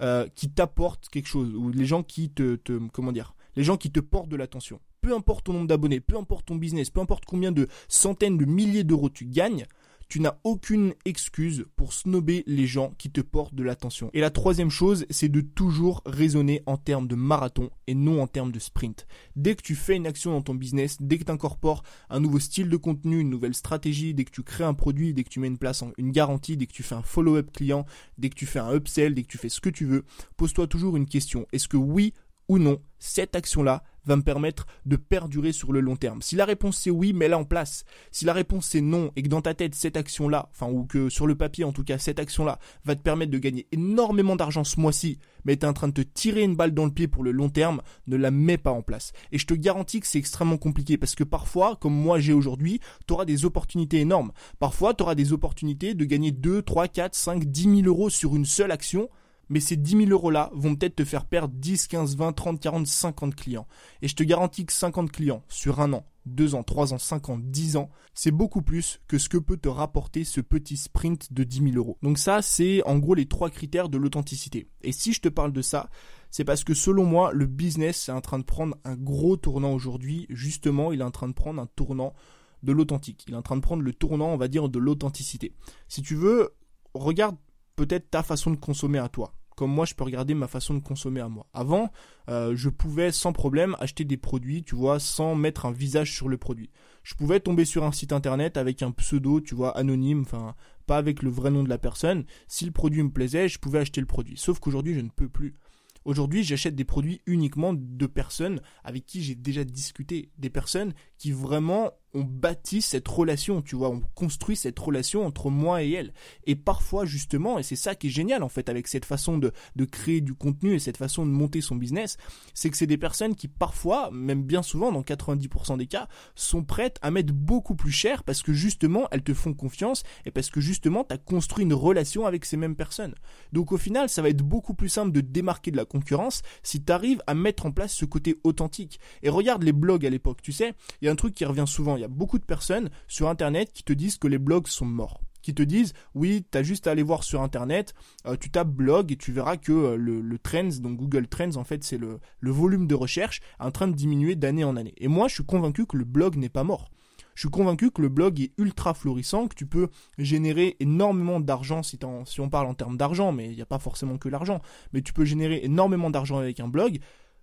euh, 0.00 0.26
qui 0.34 0.50
t'apportent 0.50 1.08
quelque 1.08 1.28
chose, 1.28 1.54
ou 1.54 1.70
les 1.70 1.86
gens 1.86 2.02
qui 2.02 2.30
te, 2.30 2.56
te, 2.56 2.78
comment 2.92 3.12
les 3.56 3.64
gens 3.64 3.76
qui 3.76 3.90
te 3.90 4.00
portent 4.00 4.28
de 4.28 4.36
l'attention. 4.36 4.80
Peu 5.00 5.14
importe 5.14 5.46
ton 5.46 5.52
nombre 5.52 5.68
d'abonnés, 5.68 6.00
peu 6.00 6.16
importe 6.16 6.46
ton 6.46 6.56
business, 6.56 6.90
peu 6.90 7.00
importe 7.00 7.24
combien 7.24 7.52
de 7.52 7.68
centaines 7.88 8.36
de 8.36 8.44
milliers 8.44 8.84
d'euros 8.84 9.08
tu 9.08 9.24
gagnes, 9.24 9.66
tu 10.08 10.20
n'as 10.20 10.38
aucune 10.44 10.94
excuse 11.04 11.64
pour 11.76 11.92
snober 11.92 12.44
les 12.46 12.66
gens 12.66 12.92
qui 12.98 13.10
te 13.10 13.20
portent 13.20 13.54
de 13.54 13.62
l'attention. 13.62 14.10
Et 14.12 14.20
la 14.20 14.30
troisième 14.30 14.70
chose, 14.70 15.06
c'est 15.10 15.28
de 15.28 15.40
toujours 15.40 16.02
raisonner 16.06 16.62
en 16.66 16.76
termes 16.76 17.08
de 17.08 17.14
marathon 17.14 17.70
et 17.86 17.94
non 17.94 18.22
en 18.22 18.26
termes 18.26 18.52
de 18.52 18.58
sprint. 18.58 19.06
Dès 19.34 19.54
que 19.54 19.62
tu 19.62 19.74
fais 19.74 19.96
une 19.96 20.06
action 20.06 20.32
dans 20.32 20.42
ton 20.42 20.54
business, 20.54 20.96
dès 21.00 21.18
que 21.18 21.24
tu 21.24 21.32
incorpores 21.32 21.82
un 22.08 22.20
nouveau 22.20 22.38
style 22.38 22.68
de 22.68 22.76
contenu, 22.76 23.20
une 23.20 23.30
nouvelle 23.30 23.54
stratégie, 23.54 24.14
dès 24.14 24.24
que 24.24 24.30
tu 24.30 24.42
crées 24.42 24.64
un 24.64 24.74
produit, 24.74 25.12
dès 25.12 25.24
que 25.24 25.30
tu 25.30 25.40
mets 25.40 25.48
une 25.48 25.58
place 25.58 25.82
en 25.82 25.90
une 25.98 26.12
garantie, 26.12 26.56
dès 26.56 26.66
que 26.66 26.72
tu 26.72 26.82
fais 26.82 26.94
un 26.94 27.02
follow-up 27.02 27.50
client, 27.52 27.84
dès 28.18 28.28
que 28.28 28.34
tu 28.34 28.46
fais 28.46 28.60
un 28.60 28.74
upsell, 28.74 29.14
dès 29.14 29.22
que 29.22 29.28
tu 29.28 29.38
fais 29.38 29.48
ce 29.48 29.60
que 29.60 29.70
tu 29.70 29.86
veux, 29.86 30.04
pose-toi 30.36 30.66
toujours 30.66 30.96
une 30.96 31.06
question. 31.06 31.46
Est-ce 31.52 31.68
que 31.68 31.76
oui 31.76 32.14
ou 32.48 32.58
non, 32.58 32.80
cette 32.98 33.34
action-là 33.34 33.82
va 34.06 34.16
me 34.16 34.22
permettre 34.22 34.66
de 34.86 34.96
perdurer 34.96 35.52
sur 35.52 35.72
le 35.72 35.80
long 35.80 35.96
terme 35.96 36.22
Si 36.22 36.36
la 36.36 36.44
réponse 36.44 36.78
c'est 36.78 36.90
oui, 36.90 37.12
mets-la 37.12 37.38
en 37.38 37.44
place. 37.44 37.84
Si 38.10 38.24
la 38.24 38.32
réponse 38.32 38.66
c'est 38.66 38.80
non 38.80 39.10
et 39.16 39.22
que 39.22 39.28
dans 39.28 39.42
ta 39.42 39.54
tête 39.54 39.74
cette 39.74 39.96
action-là, 39.96 40.48
enfin 40.52 40.70
ou 40.70 40.84
que 40.84 41.08
sur 41.08 41.26
le 41.26 41.34
papier 41.34 41.64
en 41.64 41.72
tout 41.72 41.84
cas 41.84 41.98
cette 41.98 42.18
action-là 42.18 42.58
va 42.84 42.96
te 42.96 43.02
permettre 43.02 43.32
de 43.32 43.38
gagner 43.38 43.66
énormément 43.72 44.36
d'argent 44.36 44.64
ce 44.64 44.80
mois-ci, 44.80 45.18
mais 45.44 45.56
tu 45.56 45.64
es 45.64 45.68
en 45.68 45.72
train 45.72 45.88
de 45.88 45.92
te 45.92 46.00
tirer 46.00 46.42
une 46.42 46.56
balle 46.56 46.74
dans 46.74 46.84
le 46.84 46.90
pied 46.90 47.08
pour 47.08 47.22
le 47.22 47.32
long 47.32 47.48
terme, 47.48 47.82
ne 48.06 48.16
la 48.16 48.30
mets 48.30 48.58
pas 48.58 48.72
en 48.72 48.82
place. 48.82 49.12
Et 49.32 49.38
je 49.38 49.46
te 49.46 49.54
garantis 49.54 50.00
que 50.00 50.06
c'est 50.06 50.18
extrêmement 50.18 50.58
compliqué 50.58 50.96
parce 50.98 51.14
que 51.14 51.24
parfois, 51.24 51.76
comme 51.76 51.94
moi 51.94 52.18
j'ai 52.18 52.32
aujourd'hui, 52.32 52.80
tu 53.06 53.14
auras 53.14 53.24
des 53.24 53.44
opportunités 53.44 54.00
énormes. 54.00 54.32
Parfois, 54.58 54.94
tu 54.94 55.02
auras 55.02 55.14
des 55.14 55.32
opportunités 55.32 55.94
de 55.94 56.04
gagner 56.04 56.32
2, 56.32 56.62
3, 56.62 56.88
4, 56.88 57.14
5, 57.14 57.44
10 57.44 57.62
000 57.82 57.86
euros 57.86 58.10
sur 58.10 58.34
une 58.34 58.44
seule 58.44 58.70
action 58.70 59.08
mais 59.48 59.60
ces 59.60 59.76
10 59.76 60.06
000 60.06 60.10
euros-là 60.10 60.50
vont 60.54 60.74
peut-être 60.74 60.96
te 60.96 61.04
faire 61.04 61.24
perdre 61.24 61.54
10, 61.54 61.86
15, 61.86 62.16
20, 62.16 62.32
30, 62.32 62.60
40, 62.60 62.86
50 62.86 63.34
clients. 63.34 63.66
Et 64.02 64.08
je 64.08 64.16
te 64.16 64.22
garantis 64.22 64.66
que 64.66 64.72
50 64.72 65.10
clients 65.12 65.42
sur 65.48 65.80
un 65.80 65.92
an, 65.92 66.06
2 66.26 66.54
ans, 66.54 66.62
3 66.62 66.94
ans, 66.94 66.98
5 66.98 67.28
ans, 67.28 67.38
10 67.38 67.76
ans, 67.76 67.90
c'est 68.14 68.30
beaucoup 68.30 68.62
plus 68.62 69.00
que 69.06 69.18
ce 69.18 69.28
que 69.28 69.38
peut 69.38 69.56
te 69.56 69.68
rapporter 69.68 70.24
ce 70.24 70.40
petit 70.40 70.76
sprint 70.76 71.32
de 71.32 71.44
10 71.44 71.72
000 71.72 71.76
euros. 71.76 71.98
Donc 72.02 72.18
ça, 72.18 72.42
c'est 72.42 72.82
en 72.84 72.98
gros 72.98 73.14
les 73.14 73.26
trois 73.26 73.50
critères 73.50 73.88
de 73.88 73.98
l'authenticité. 73.98 74.68
Et 74.82 74.92
si 74.92 75.12
je 75.12 75.20
te 75.20 75.28
parle 75.28 75.52
de 75.52 75.62
ça, 75.62 75.88
c'est 76.30 76.44
parce 76.44 76.64
que 76.64 76.74
selon 76.74 77.04
moi, 77.04 77.32
le 77.32 77.46
business 77.46 78.08
est 78.08 78.12
en 78.12 78.20
train 78.20 78.38
de 78.38 78.44
prendre 78.44 78.76
un 78.84 78.96
gros 78.96 79.36
tournant 79.36 79.72
aujourd'hui. 79.72 80.26
Justement, 80.28 80.92
il 80.92 81.00
est 81.00 81.04
en 81.04 81.10
train 81.10 81.28
de 81.28 81.34
prendre 81.34 81.62
un 81.62 81.66
tournant 81.66 82.14
de 82.62 82.72
l'authentique. 82.72 83.24
Il 83.28 83.34
est 83.34 83.36
en 83.36 83.42
train 83.42 83.56
de 83.56 83.62
prendre 83.62 83.82
le 83.82 83.94
tournant, 83.94 84.28
on 84.28 84.36
va 84.36 84.48
dire, 84.48 84.68
de 84.68 84.78
l'authenticité. 84.78 85.52
Si 85.88 86.02
tu 86.02 86.14
veux, 86.14 86.54
regarde 86.94 87.36
peut-être 87.76 88.10
ta 88.10 88.22
façon 88.22 88.50
de 88.50 88.56
consommer 88.56 88.98
à 88.98 89.08
toi. 89.08 89.34
Comme 89.56 89.72
moi, 89.72 89.86
je 89.86 89.94
peux 89.94 90.04
regarder 90.04 90.34
ma 90.34 90.48
façon 90.48 90.74
de 90.74 90.80
consommer 90.80 91.20
à 91.20 91.30
moi. 91.30 91.46
Avant, 91.54 91.90
euh, 92.28 92.54
je 92.54 92.68
pouvais 92.68 93.10
sans 93.10 93.32
problème 93.32 93.74
acheter 93.80 94.04
des 94.04 94.18
produits, 94.18 94.62
tu 94.62 94.74
vois, 94.74 95.00
sans 95.00 95.34
mettre 95.34 95.64
un 95.64 95.72
visage 95.72 96.12
sur 96.12 96.28
le 96.28 96.36
produit. 96.36 96.70
Je 97.02 97.14
pouvais 97.14 97.40
tomber 97.40 97.64
sur 97.64 97.84
un 97.84 97.92
site 97.92 98.12
internet 98.12 98.58
avec 98.58 98.82
un 98.82 98.90
pseudo, 98.90 99.40
tu 99.40 99.54
vois, 99.54 99.74
anonyme, 99.78 100.22
enfin, 100.22 100.54
pas 100.86 100.98
avec 100.98 101.22
le 101.22 101.30
vrai 101.30 101.50
nom 101.50 101.62
de 101.62 101.70
la 101.70 101.78
personne. 101.78 102.24
Si 102.48 102.66
le 102.66 102.70
produit 102.70 103.02
me 103.02 103.10
plaisait, 103.10 103.48
je 103.48 103.58
pouvais 103.58 103.78
acheter 103.78 104.00
le 104.02 104.06
produit. 104.06 104.36
Sauf 104.36 104.58
qu'aujourd'hui, 104.58 104.92
je 104.92 105.00
ne 105.00 105.08
peux 105.08 105.28
plus. 105.28 105.56
Aujourd'hui, 106.04 106.44
j'achète 106.44 106.76
des 106.76 106.84
produits 106.84 107.20
uniquement 107.26 107.72
de 107.74 108.06
personnes 108.06 108.60
avec 108.84 109.06
qui 109.06 109.22
j'ai 109.22 109.34
déjà 109.34 109.64
discuté, 109.64 110.30
des 110.38 110.50
personnes 110.50 110.92
qui 111.18 111.32
vraiment 111.32 111.90
ont 112.16 112.24
bâti 112.24 112.82
cette 112.82 113.06
relation, 113.06 113.62
tu 113.62 113.76
vois, 113.76 113.90
on 113.90 114.00
construit 114.14 114.56
cette 114.56 114.78
relation 114.78 115.26
entre 115.26 115.50
moi 115.50 115.82
et 115.82 115.92
elle. 115.92 116.12
Et 116.44 116.56
parfois, 116.56 117.04
justement, 117.04 117.58
et 117.58 117.62
c'est 117.62 117.76
ça 117.76 117.94
qui 117.94 118.08
est 118.08 118.10
génial 118.10 118.42
en 118.42 118.48
fait 118.48 118.68
avec 118.68 118.88
cette 118.88 119.04
façon 119.04 119.38
de, 119.38 119.52
de 119.76 119.84
créer 119.84 120.20
du 120.20 120.34
contenu 120.34 120.74
et 120.74 120.78
cette 120.78 120.96
façon 120.96 121.26
de 121.26 121.30
monter 121.30 121.60
son 121.60 121.76
business, 121.76 122.16
c'est 122.54 122.70
que 122.70 122.76
c'est 122.76 122.86
des 122.86 122.96
personnes 122.96 123.34
qui 123.34 123.48
parfois, 123.48 124.10
même 124.10 124.42
bien 124.42 124.62
souvent, 124.62 124.90
dans 124.92 125.02
90% 125.02 125.76
des 125.76 125.86
cas, 125.86 126.08
sont 126.34 126.64
prêtes 126.64 126.98
à 127.02 127.10
mettre 127.10 127.32
beaucoup 127.32 127.74
plus 127.74 127.92
cher 127.92 128.24
parce 128.24 128.42
que 128.42 128.52
justement, 128.52 129.08
elles 129.10 129.22
te 129.22 129.34
font 129.34 129.54
confiance 129.54 130.02
et 130.24 130.30
parce 130.30 130.50
que 130.50 130.60
justement, 130.60 131.04
tu 131.04 131.14
as 131.14 131.18
construit 131.18 131.64
une 131.64 131.74
relation 131.74 132.26
avec 132.26 132.44
ces 132.44 132.56
mêmes 132.56 132.76
personnes. 132.76 133.14
Donc 133.52 133.72
au 133.72 133.76
final, 133.76 134.08
ça 134.08 134.22
va 134.22 134.30
être 134.30 134.42
beaucoup 134.42 134.74
plus 134.74 134.88
simple 134.88 135.12
de 135.12 135.20
démarquer 135.20 135.70
de 135.70 135.76
la 135.76 135.84
concurrence 135.84 136.42
si 136.62 136.82
tu 136.82 136.92
arrives 136.92 137.22
à 137.26 137.34
mettre 137.34 137.66
en 137.66 137.72
place 137.72 137.92
ce 137.92 138.04
côté 138.04 138.36
authentique. 138.44 139.00
Et 139.22 139.28
regarde 139.28 139.62
les 139.62 139.72
blogs 139.72 140.06
à 140.06 140.10
l'époque, 140.10 140.42
tu 140.42 140.52
sais, 140.52 140.74
il 141.00 141.06
y 141.06 141.08
a 141.08 141.12
un 141.12 141.16
truc 141.16 141.34
qui 141.34 141.44
revient 141.44 141.64
souvent, 141.66 141.96
beaucoup 142.08 142.38
de 142.38 142.44
personnes 142.44 142.90
sur 143.08 143.28
Internet 143.28 143.72
qui 143.72 143.82
te 143.82 143.92
disent 143.92 144.18
que 144.18 144.28
les 144.28 144.38
blogs 144.38 144.68
sont 144.68 144.86
morts 144.86 145.20
qui 145.46 145.54
te 145.54 145.62
disent 145.62 145.92
oui, 146.16 146.44
tu 146.50 146.58
as 146.58 146.64
juste 146.64 146.88
à 146.88 146.90
aller 146.90 147.04
voir 147.04 147.22
sur 147.22 147.40
internet, 147.40 147.94
euh, 148.26 148.36
tu 148.36 148.50
tapes 148.50 148.68
blog 148.68 149.12
et 149.12 149.16
tu 149.16 149.30
verras 149.30 149.56
que 149.56 149.70
euh, 149.70 149.96
le, 149.96 150.38
Trends, 150.40 150.80
donc 150.80 150.96
Google 150.96 151.28
Trends 151.28 151.54
en 151.54 151.62
fait 151.62 151.84
c'est 151.84 151.98
le, 151.98 152.18
volume 152.42 152.88
de 152.88 152.96
recherche 152.96 153.40
en 153.60 153.70
train 153.70 153.86
de 153.86 153.94
diminuer 153.94 154.34
d'année 154.34 154.64
en 154.64 154.76
année. 154.76 154.94
Et 154.96 155.06
moi 155.06 155.28
je 155.28 155.34
suis 155.34 155.44
convaincu 155.44 155.86
que 155.86 155.96
le 155.96 156.04
blog 156.04 156.34
n'est 156.34 156.48
pas 156.48 156.64
mort. 156.64 156.90
Je 157.36 157.42
suis 157.42 157.48
convaincu 157.48 157.92
que 157.92 158.02
le 158.02 158.08
blog 158.08 158.40
est 158.40 158.54
ultra 158.58 158.92
florissant, 158.92 159.46
que 159.46 159.54
tu 159.54 159.66
peux 159.66 159.88
générer 160.18 160.74
énormément 160.80 161.38
d'argent 161.38 161.84
si, 161.84 161.96
si 162.24 162.40
on 162.40 162.48
parle 162.50 162.66
en 162.66 162.74
termes 162.74 162.96
d'argent, 162.96 163.30
mais 163.30 163.46
il 163.50 163.54
n'y 163.54 163.62
a 163.62 163.66
pas 163.66 163.78
forcément 163.78 164.18
que 164.18 164.28
l'argent, 164.28 164.60
mais 164.92 165.00
tu 165.00 165.12
peux 165.12 165.24
générer 165.24 165.60
énormément 165.62 166.10
d'argent 166.10 166.38
avec 166.38 166.58
un 166.58 166.66
blog 166.66 166.98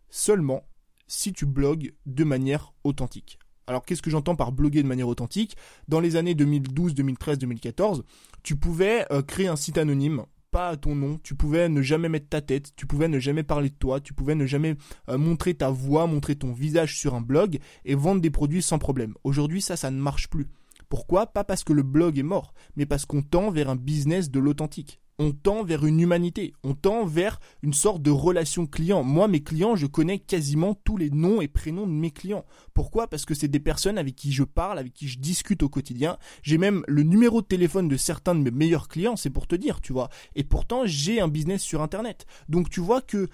seulement 0.09 0.63
si 1.07 1.31
tu 1.31 1.45
blogues 1.45 1.93
de 2.05 2.23
manière 2.25 2.73
authentique. 2.83 3.39
Alors 3.67 3.85
qu'est-ce 3.85 4.01
que 4.01 4.09
j'entends 4.09 4.35
par 4.35 4.51
bloguer 4.51 4.83
de 4.83 4.87
manière 4.87 5.07
authentique? 5.07 5.55
Dans 5.87 5.99
les 5.99 6.15
années 6.15 6.35
2012, 6.35 6.93
2013, 6.95 7.37
2014, 7.39 8.03
tu 8.43 8.55
pouvais 8.55 9.05
euh, 9.11 9.21
créer 9.21 9.47
un 9.47 9.55
site 9.55 9.77
anonyme 9.77 10.23
pas 10.53 10.69
à 10.69 10.77
ton 10.77 10.93
nom, 10.93 11.19
tu 11.23 11.33
pouvais 11.33 11.67
ne 11.67 11.81
jamais 11.81 12.09
mettre 12.09 12.29
ta 12.29 12.39
tête, 12.39 12.73
tu 12.75 12.85
pouvais 12.85 13.07
ne 13.07 13.17
jamais 13.17 13.41
parler 13.41 13.69
de 13.69 13.75
toi, 13.75 13.99
tu 13.99 14.13
pouvais 14.13 14.35
ne 14.35 14.45
jamais 14.45 14.75
euh, 15.09 15.17
montrer 15.17 15.55
ta 15.55 15.71
voix, 15.71 16.05
montrer 16.05 16.35
ton 16.35 16.53
visage 16.53 16.95
sur 16.99 17.15
un 17.15 17.21
blog 17.21 17.57
et 17.85 17.95
vendre 17.95 18.21
des 18.21 18.29
produits 18.29 18.61
sans 18.61 18.77
problème. 18.77 19.15
Aujourd'hui, 19.23 19.61
ça, 19.61 19.75
ça 19.75 19.89
ne 19.89 19.99
marche 19.99 20.29
plus. 20.29 20.47
Pourquoi? 20.89 21.25
Pas 21.25 21.43
parce 21.43 21.63
que 21.63 21.73
le 21.73 21.81
blog 21.81 22.19
est 22.19 22.23
mort, 22.23 22.53
mais 22.75 22.85
parce 22.85 23.07
qu'on 23.07 23.23
tend 23.23 23.49
vers 23.49 23.67
un 23.67 23.75
business 23.75 24.29
de 24.29 24.39
l'authentique 24.39 25.01
on 25.19 25.31
tend 25.31 25.63
vers 25.63 25.85
une 25.85 25.99
humanité, 25.99 26.53
on 26.63 26.73
tend 26.73 27.05
vers 27.05 27.39
une 27.61 27.73
sorte 27.73 28.01
de 28.01 28.11
relation 28.11 28.65
client. 28.65 29.03
Moi, 29.03 29.27
mes 29.27 29.43
clients, 29.43 29.75
je 29.75 29.85
connais 29.85 30.19
quasiment 30.19 30.73
tous 30.73 30.97
les 30.97 31.09
noms 31.09 31.41
et 31.41 31.47
prénoms 31.47 31.87
de 31.87 31.91
mes 31.91 32.11
clients. 32.11 32.45
Pourquoi? 32.73 33.07
Parce 33.07 33.25
que 33.25 33.35
c'est 33.35 33.47
des 33.47 33.59
personnes 33.59 33.97
avec 33.97 34.15
qui 34.15 34.31
je 34.31 34.43
parle, 34.43 34.79
avec 34.79 34.93
qui 34.93 35.07
je 35.07 35.19
discute 35.19 35.63
au 35.63 35.69
quotidien. 35.69 36.17
J'ai 36.41 36.57
même 36.57 36.83
le 36.87 37.03
numéro 37.03 37.41
de 37.41 37.47
téléphone 37.47 37.87
de 37.87 37.97
certains 37.97 38.35
de 38.35 38.41
mes 38.41 38.51
meilleurs 38.51 38.87
clients, 38.87 39.15
c'est 39.15 39.29
pour 39.29 39.47
te 39.47 39.55
dire, 39.55 39.81
tu 39.81 39.93
vois. 39.93 40.09
Et 40.35 40.43
pourtant, 40.43 40.83
j'ai 40.85 41.21
un 41.21 41.27
business 41.27 41.61
sur 41.61 41.81
Internet. 41.81 42.25
Donc 42.49 42.69
tu 42.69 42.79
vois 42.79 43.01
que 43.01 43.29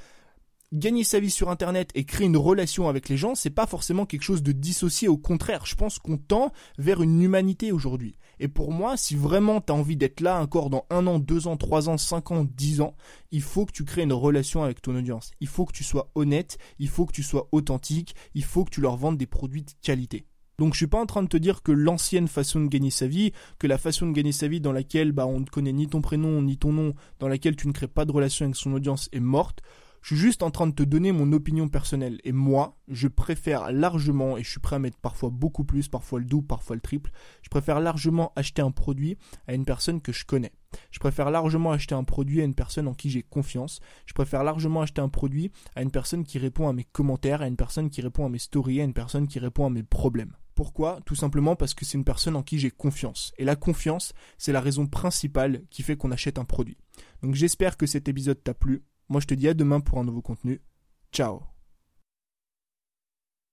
gagner 0.74 1.04
sa 1.04 1.20
vie 1.20 1.32
sur 1.32 1.50
internet 1.50 1.90
et 1.96 2.04
créer 2.04 2.28
une 2.28 2.38
relation 2.38 2.88
avec 2.88 3.10
les 3.10 3.18
gens, 3.18 3.36
c'est 3.36 3.50
pas 3.50 3.66
forcément 3.66 4.06
quelque 4.06 4.24
chose 4.24 4.44
de 4.44 4.52
dissocié, 4.52 5.08
au 5.08 5.18
contraire, 5.18 5.66
je 5.66 5.76
pense 5.76 6.00
qu'on 6.00 6.18
tend 6.18 6.52
vers 6.78 7.02
une 7.02 7.22
humanité 7.22 7.72
aujourd'hui. 7.72 8.16
Et 8.40 8.48
pour 8.48 8.72
moi, 8.72 8.96
si 8.96 9.16
vraiment 9.16 9.62
tu 9.62 9.72
as 9.72 9.76
envie 9.76 9.98
d'être 9.98 10.22
là 10.22 10.42
encore 10.42 10.70
dans 10.70 10.86
un 10.90 11.06
an, 11.08 11.20
deux 11.20 11.48
ans, 11.48 11.58
trois 11.58 11.90
ans, 11.90 11.98
cinq 11.98 12.32
ans, 12.32 12.46
dix 12.46 12.82
ans, 12.82 12.96
il 13.32 13.42
faut 13.42 13.66
que 13.66 13.72
tu 13.72 13.84
crées 13.84 14.04
une 14.04 14.14
relation 14.14 14.64
avec 14.64 14.82
ton 14.82 14.96
audience. 14.96 15.32
Il 15.42 15.48
faut 15.48 15.66
que 15.66 15.74
tu 15.74 15.84
sois 15.84 16.10
honnête, 16.16 16.58
il 16.80 16.88
faut 16.88 17.06
que 17.06 17.12
tu 17.12 17.24
sois 17.24 17.50
authentique, 17.52 18.16
il 18.34 18.44
faut 18.44 18.64
que 18.64 18.72
tu 18.72 18.82
leur 18.82 18.96
vendes 18.96 19.18
des 19.18 19.28
produits 19.28 19.64
de 19.64 19.72
qualité. 19.82 20.26
Donc 20.58 20.74
je 20.74 20.78
suis 20.78 20.88
pas 20.88 21.00
en 21.00 21.06
train 21.06 21.24
de 21.24 21.30
te 21.30 21.38
dire 21.38 21.64
que 21.64 21.72
l'ancienne 21.72 22.28
façon 22.28 22.60
de 22.60 22.68
gagner 22.68 22.92
sa 22.92 23.08
vie, 23.08 23.32
que 23.60 23.68
la 23.68 23.78
façon 23.78 24.08
de 24.08 24.12
gagner 24.12 24.34
sa 24.34 24.50
vie 24.50 24.60
dans 24.60 24.74
laquelle 24.74 25.14
bah 25.14 25.26
on 25.26 25.40
ne 25.40 25.46
connaît 25.46 25.72
ni 25.72 25.88
ton 25.88 26.02
prénom 26.02 26.42
ni 26.42 26.58
ton 26.58 26.74
nom, 26.74 26.94
dans 27.20 27.30
laquelle 27.30 27.56
tu 27.56 27.68
ne 27.68 27.72
crées 27.72 27.88
pas 27.88 28.04
de 28.04 28.12
relation 28.12 28.44
avec 28.46 28.58
son 28.58 28.74
audience 28.74 29.08
est 29.14 29.22
morte. 29.22 29.62
Je 30.02 30.16
suis 30.16 30.18
juste 30.18 30.44
en 30.44 30.52
train 30.52 30.68
de 30.68 30.74
te 30.74 30.84
donner 30.84 31.12
mon 31.12 31.32
opinion 31.34 31.68
personnelle. 31.68 32.20
Et 32.24 32.32
moi, 32.32 32.78
je 32.88 33.08
préfère 33.08 33.72
largement, 33.72 34.38
et 34.38 34.44
je 34.44 34.50
suis 34.50 34.60
prêt 34.60 34.78
à 34.78 34.80
mettre 34.80 34.98
parfois 34.98 35.30
beaucoup 35.30 35.64
plus, 35.64 35.88
parfois 35.88 36.20
le 36.20 36.26
double, 36.26 36.48
parfois 36.48 36.76
le 36.76 36.82
triple, 36.82 37.12
je 37.42 37.50
préfère 37.50 37.80
largement 37.80 38.32
acheter 38.36 38.62
un 38.62 38.72
produit 38.72 39.18
à 39.48 39.54
une 39.54 39.66
personne 39.66 40.02
que 40.02 40.12
je 40.12 40.26
connais. 40.26 40.54
Je 40.92 41.00
préfère 41.00 41.32
largement 41.32 41.72
acheter 41.72 41.96
un 41.96 42.04
produit 42.04 42.42
à 42.42 42.46
une 42.46 42.56
personne 42.56 42.88
en 42.88 42.94
qui 42.94 43.10
j'ai 43.10 43.24
confiance. 43.24 43.80
Je 44.06 44.14
préfère 44.14 44.44
largement 44.44 44.82
acheter 44.82 45.02
un 45.02 45.10
produit 45.10 45.52
à 45.76 45.82
une 45.82 45.92
personne 45.92 46.24
qui 46.24 46.38
répond 46.38 46.68
à 46.68 46.74
mes 46.74 46.84
commentaires, 46.84 47.42
à 47.42 47.48
une 47.48 47.56
personne 47.56 47.90
qui 47.90 48.02
répond 48.02 48.26
à 48.26 48.30
mes 48.30 48.40
stories, 48.40 48.82
à 48.82 48.84
une 48.84 48.94
personne 48.94 49.28
qui 49.28 49.40
répond 49.40 49.66
à 49.66 49.70
mes 49.70 49.84
problèmes. 49.84 50.36
Pourquoi? 50.56 51.00
Tout 51.06 51.16
simplement 51.16 51.56
parce 51.56 51.74
que 51.74 51.86
c'est 51.86 51.98
une 51.98 52.04
personne 52.04 52.36
en 52.36 52.44
qui 52.44 52.60
j'ai 52.60 52.70
confiance. 52.70 53.32
Et 53.38 53.46
la 53.46 53.56
confiance, 53.56 54.14
c'est 54.38 54.52
la 54.52 54.60
raison 54.60 54.88
principale 54.88 55.64
qui 55.70 55.84
fait 55.84 55.96
qu'on 55.96 56.12
achète 56.12 56.38
un 56.38 56.44
produit. 56.44 56.78
Donc 57.24 57.36
j'espère 57.36 57.78
que 57.78 57.86
cet 57.86 58.10
épisode 58.10 58.44
t'a 58.44 58.54
plu. 58.54 58.84
Moi, 59.10 59.22
je 59.22 59.28
te 59.28 59.34
dis 59.34 59.48
à 59.48 59.54
demain 59.54 59.80
pour 59.80 60.00
un 60.00 60.04
nouveau 60.04 60.22
contenu. 60.22 60.62
Ciao 61.12 61.42